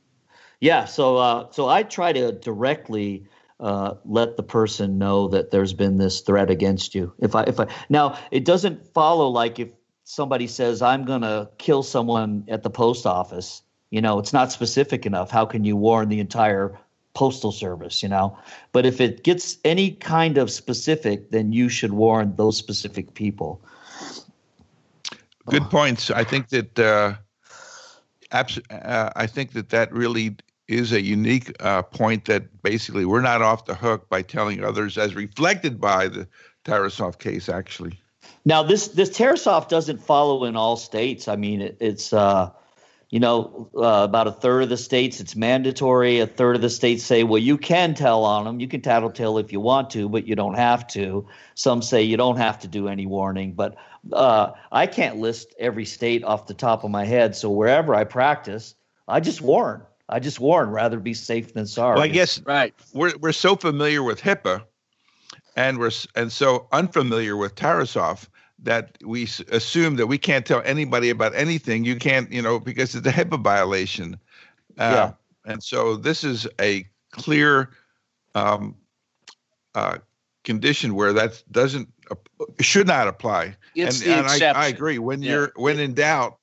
[0.59, 0.85] yeah.
[0.85, 3.27] So, uh, so I try to directly
[3.59, 7.13] uh, let the person know that there's been this threat against you.
[7.19, 9.71] If I, if I now, it doesn't follow like if
[10.03, 13.63] somebody says I'm going to kill someone at the post office
[13.95, 15.31] you know, it's not specific enough.
[15.31, 16.77] How can you warn the entire
[17.13, 18.37] postal service, you know?
[18.73, 23.63] But if it gets any kind of specific, then you should warn those specific people.
[25.47, 26.09] Good points.
[26.11, 27.15] I think that uh,
[28.31, 30.35] abs- uh, I think that that really
[30.67, 34.97] is a unique uh, point that basically we're not off the hook by telling others,
[34.97, 36.27] as reflected by the
[36.63, 37.99] Tarasoff case, actually.
[38.45, 41.27] Now, this this Tarasoff doesn't follow in all states.
[41.27, 42.49] I mean, it, it's uh,
[43.15, 46.19] you know, uh, about a third of the states it's mandatory.
[46.19, 48.59] A third of the states say, well, you can tell on them.
[48.59, 51.25] You can tattletale if you want to, but you don't have to.
[51.53, 53.53] Some say you don't have to do any warning.
[53.53, 53.77] But
[54.11, 57.37] uh, I can't list every state off the top of my head.
[57.37, 58.75] So wherever I practice,
[59.07, 59.83] I just warn.
[60.09, 61.95] I just warn, rather be safe than sorry.
[61.95, 62.73] Well, I guess right.
[62.93, 64.61] We're we're so familiar with HIPAA,
[65.55, 68.27] and we're and so unfamiliar with Tarasoff
[68.65, 71.85] that we assume that we can't tell anybody about anything.
[71.85, 74.19] You can't, you know, because it's a HIPAA violation.
[74.77, 75.11] Uh,
[75.45, 75.51] yeah.
[75.51, 77.69] And so this is a clear
[78.33, 78.75] um,
[79.75, 79.99] uh,
[80.43, 82.15] condition where that doesn't uh,
[82.59, 83.55] should not apply.
[83.75, 84.55] It's and, the and exception.
[84.55, 84.99] I, I agree.
[84.99, 85.31] When yeah.
[85.31, 86.39] you're when in doubt,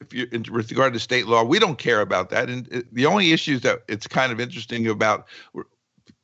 [0.00, 2.48] if you with regard to state law, we don't care about that.
[2.48, 5.26] And uh, the only issues that it's kind of interesting about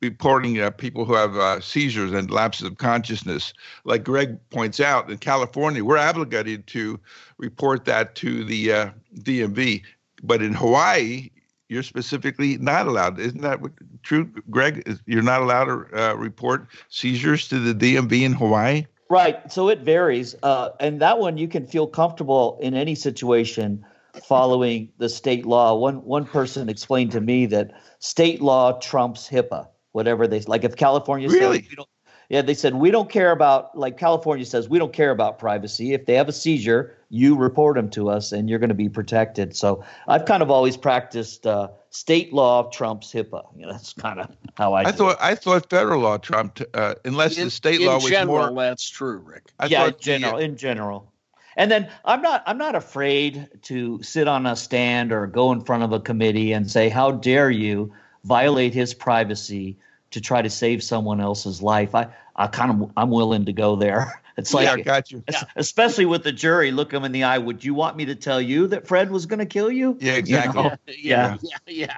[0.09, 3.53] reporting uh, people who have uh, seizures and lapses of consciousness,
[3.83, 6.99] like Greg points out, in California, we're obligated to
[7.37, 9.81] report that to the uh, DMV.
[10.23, 11.29] But in Hawaii,
[11.69, 13.19] you're specifically not allowed.
[13.19, 13.59] Isn't that
[14.03, 14.97] true, Greg?
[15.05, 18.85] You're not allowed to uh, report seizures to the DMV in Hawaii.
[19.09, 19.51] Right.
[19.51, 23.85] So it varies, uh, and that one you can feel comfortable in any situation
[24.23, 25.75] following the state law.
[25.75, 29.67] One one person explained to me that state law trumps HIPAA.
[29.95, 31.63] Whatever they like, if California really?
[31.63, 31.85] says
[32.29, 35.93] yeah, they said we don't care about like California says we don't care about privacy.
[35.93, 38.89] If they have a seizure, you report them to us, and you're going to be
[38.89, 39.55] protected.
[39.55, 43.45] So I've kind of always practiced uh, state law trumps HIPAA.
[43.55, 44.81] You know, that's kind of how I.
[44.81, 45.17] I thought it.
[45.21, 48.63] I thought federal law trumped uh, unless in, the state law was general, more.
[48.63, 49.51] That's true, Rick.
[49.59, 51.11] I yeah, in general, the, in general.
[51.57, 55.61] And then I'm not I'm not afraid to sit on a stand or go in
[55.61, 57.93] front of a committee and say, "How dare you
[58.25, 59.77] violate his privacy?"
[60.15, 61.93] to try to save someone else's life.
[61.93, 62.07] I,
[62.37, 64.21] I kind of I'm willing to go there.
[64.37, 65.23] It's like, yeah, got you.
[65.55, 67.37] Especially with the jury, look them in the eye.
[67.37, 69.97] Would you want me to tell you that Fred was going to kill you?
[70.01, 70.61] Yeah, exactly.
[70.61, 70.77] You know?
[70.87, 71.97] yeah, yeah, yeah, yeah.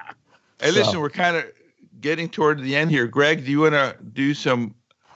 [0.60, 1.00] Hey, listen, so.
[1.00, 1.46] we're kind of
[2.00, 3.08] getting toward the end here.
[3.08, 4.72] Greg, do you want to do some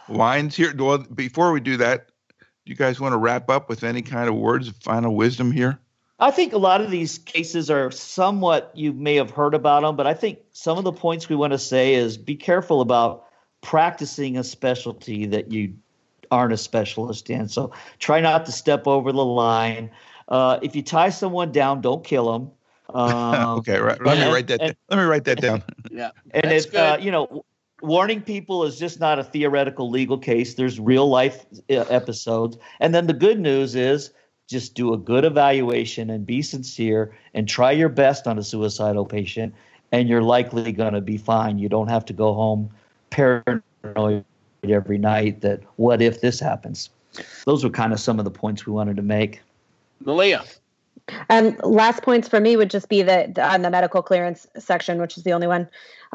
[0.08, 0.74] lines here?
[0.76, 2.08] Well, before we do that,
[2.40, 5.52] do you guys want to wrap up with any kind of words of final wisdom
[5.52, 5.78] here?
[6.22, 9.96] I think a lot of these cases are somewhat you may have heard about them,
[9.96, 13.24] but I think some of the points we want to say is be careful about
[13.60, 15.74] practicing a specialty that you
[16.30, 17.48] aren't a specialist in.
[17.48, 19.90] So try not to step over the line.
[20.28, 22.50] Uh, if you tie someone down, don't kill them.
[22.92, 23.98] Um, okay, right.
[24.04, 24.60] Let and, me write that.
[24.60, 25.62] And, let me write that down.
[25.90, 27.42] yeah, and if uh, you know,
[27.80, 30.54] warning people is just not a theoretical legal case.
[30.54, 34.10] There's real life uh, episodes, and then the good news is
[34.52, 39.04] just do a good evaluation and be sincere and try your best on a suicidal
[39.04, 39.54] patient,
[39.90, 41.58] and you're likely going to be fine.
[41.58, 42.70] You don't have to go home
[43.10, 44.24] paranoid
[44.68, 46.90] every night that what if this happens.
[47.44, 49.42] Those were kind of some of the points we wanted to make.
[50.04, 50.44] Malia.
[51.30, 55.18] Um, last points for me would just be that on the medical clearance section, which
[55.18, 55.68] is the only one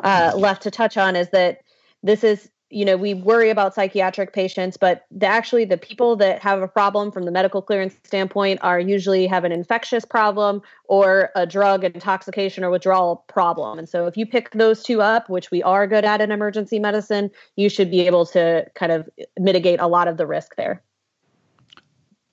[0.04, 1.62] uh, left to touch on, is that
[2.04, 6.40] this is you know we worry about psychiatric patients but the, actually the people that
[6.42, 11.30] have a problem from the medical clearance standpoint are usually have an infectious problem or
[11.36, 13.80] a drug intoxication or withdrawal problem.
[13.80, 16.80] And so if you pick those two up which we are good at in emergency
[16.80, 20.82] medicine you should be able to kind of mitigate a lot of the risk there.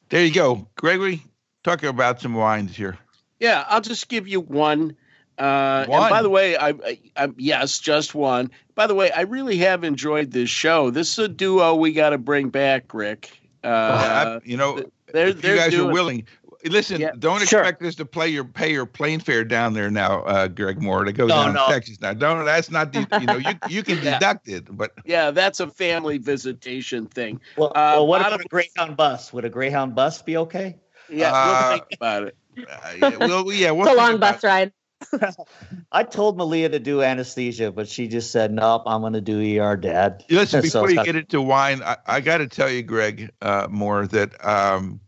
[0.09, 0.69] There you go.
[0.77, 1.23] Gregory
[1.63, 2.99] talk about some wines here.
[3.39, 4.97] Yeah i'll just give you one
[5.39, 8.51] uh, and by the way, I, I, I, yes, just one.
[8.75, 10.91] By the way, I really have enjoyed this show.
[10.91, 13.41] This is a duo we got to bring back, Rick.
[13.63, 14.83] Uh, well, I, you know,
[15.13, 16.27] they're, if you guys doing, are willing.
[16.65, 17.61] Listen, yeah, don't sure.
[17.61, 21.05] expect us to play your pay your plane fare down there now, uh, Greg Moore,
[21.05, 21.67] to go no, down no.
[21.67, 22.01] to Texas.
[22.01, 22.45] Now, don't.
[22.45, 22.95] That's not.
[22.95, 24.19] you know, you you can yeah.
[24.19, 27.41] deduct it, but yeah, that's a family visitation thing.
[27.57, 29.33] Well, uh, well what about a Greyhound bus?
[29.33, 30.77] Would a Greyhound bus be okay?
[31.11, 32.37] Yeah, we'll uh, think about it.
[32.57, 34.73] Uh, yeah, well, yeah, we'll it's a long bus ride.
[35.93, 39.61] I told Malia to do anesthesia, but she just said, "Nope, I'm going to do
[39.61, 42.83] ER, Dad." Listen, before so, you get into wine, I, I got to tell you,
[42.83, 45.01] Greg, uh, more that um,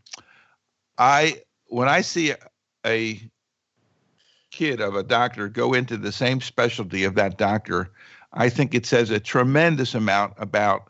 [0.97, 2.37] I when I see a,
[2.85, 3.21] a
[4.51, 7.91] kid of a doctor go into the same specialty of that doctor,
[8.33, 10.89] I think it says a tremendous amount about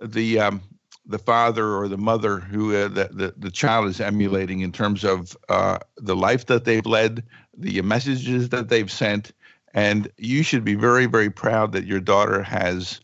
[0.00, 0.62] the um,
[1.08, 5.04] the father or the mother who uh, the, the, the child is emulating in terms
[5.04, 7.24] of uh, the life that they've led,
[7.58, 9.32] the messages that they've sent,
[9.74, 13.00] and you should be very very proud that your daughter has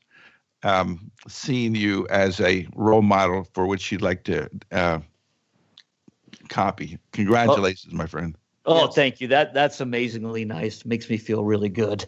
[0.62, 5.00] um, seen you as a role model for which she'd like to uh,
[6.48, 6.98] copy.
[7.12, 7.96] Congratulations, oh.
[7.96, 8.36] my friend.
[8.66, 8.94] Oh, yes.
[8.94, 9.28] thank you.
[9.28, 10.84] That that's amazingly nice.
[10.84, 12.06] Makes me feel really good.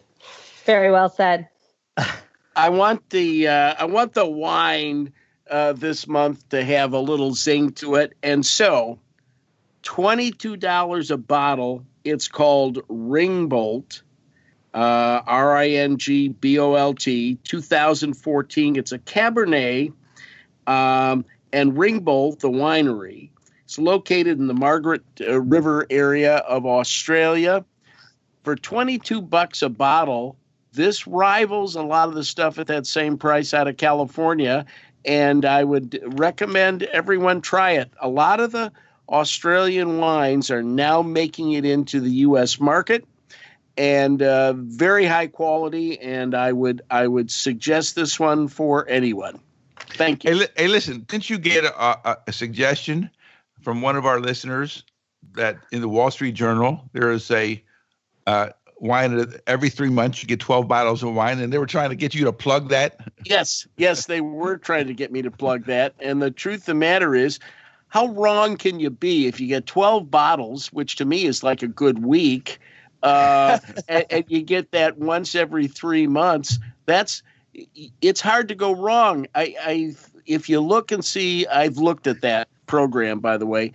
[0.65, 1.49] Very well said.
[2.55, 5.13] I want the uh, I want the wine
[5.49, 8.13] uh, this month to have a little zing to it.
[8.23, 8.99] And so,
[9.83, 11.85] $22 a bottle.
[12.07, 14.01] It's called Ringbolt,
[14.73, 18.75] uh, R I N G B O L T, 2014.
[18.75, 19.93] It's a Cabernet.
[20.65, 23.29] Um, and Ringbolt, the winery,
[23.67, 27.65] it's located in the Margaret uh, River area of Australia.
[28.43, 30.37] for 22 bucks a bottle,
[30.71, 34.65] this rivals a lot of the stuff at that same price out of California.
[35.03, 37.91] And I would recommend everyone try it.
[38.01, 38.71] A lot of the
[39.09, 42.59] Australian wines are now making it into the U.S.
[42.59, 43.05] market
[43.77, 45.99] and uh, very high quality.
[45.99, 49.39] And I would I would suggest this one for anyone.
[49.91, 50.37] Thank you.
[50.37, 53.09] Hey, hey listen, didn't you get a, a, a, suggestion
[53.61, 54.83] from one of our listeners
[55.33, 57.63] that in the Wall Street Journal there is a
[58.25, 61.89] uh, wine every three months you get 12 bottles of wine and they were trying
[61.89, 65.31] to get you to plug that yes yes they were trying to get me to
[65.31, 67.39] plug that and the truth of the matter is
[67.89, 71.61] how wrong can you be if you get 12 bottles which to me is like
[71.61, 72.59] a good week
[73.03, 77.23] uh, and, and you get that once every three months that's
[78.01, 79.95] it's hard to go wrong i i
[80.25, 83.71] if you look and see i've looked at that program by the way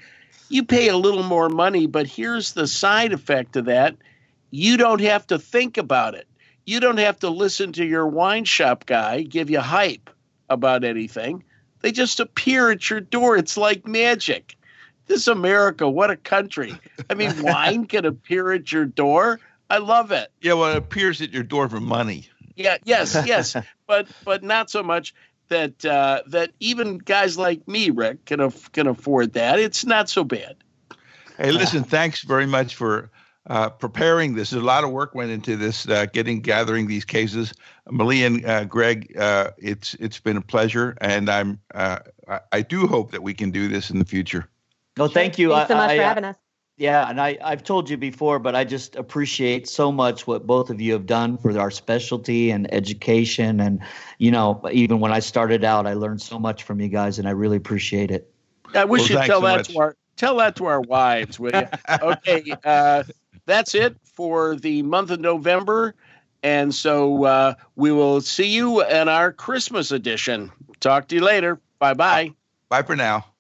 [0.49, 3.97] you pay a little more money but here's the side effect of that
[4.53, 6.29] you don't have to think about it.
[6.65, 10.11] You don't have to listen to your wine shop guy give you hype
[10.49, 11.43] about anything.
[11.83, 13.37] They just appear at your door.
[13.37, 14.57] It's like magic.
[15.07, 16.75] This America, what a country.
[17.11, 19.41] I mean, wine can appear at your door.
[19.69, 20.31] I love it.
[20.41, 22.29] Yeah, well, it appears at your door for money.
[22.57, 23.57] Yeah, yes, yes,
[23.87, 25.15] but but not so much
[25.49, 29.59] that uh, that even guys like me, Rick, can af- can afford that.
[29.59, 30.57] It's not so bad.
[31.37, 33.11] Hey, listen, thanks very much for
[33.49, 34.51] uh, preparing this.
[34.51, 37.53] There's A lot of work went into this, uh, getting gathering these cases.
[37.91, 41.99] Malia and uh, Greg, uh, it's it's been a pleasure, and I'm uh,
[42.29, 44.49] I, I, do hope that we can do this in the future.
[44.97, 45.51] No, thank you.
[45.51, 46.37] Thanks so much I, for having us.
[46.79, 50.71] Yeah, and I, I've told you before, but I just appreciate so much what both
[50.71, 53.61] of you have done for our specialty and education.
[53.61, 53.81] And,
[54.19, 57.29] you know, even when I started out, I learned so much from you guys, and
[57.29, 58.33] I really appreciate it.
[58.75, 59.69] I wish well, you'd tell so that much.
[59.69, 61.67] to our tell that to our wives, will you?
[62.03, 62.55] okay.
[62.65, 63.05] Uh,
[63.47, 65.95] that's it for the month of November.
[66.43, 70.51] And so uh, we will see you in our Christmas edition.
[70.81, 71.61] Talk to you later.
[71.79, 72.33] Bye bye.
[72.69, 73.32] Bye for now.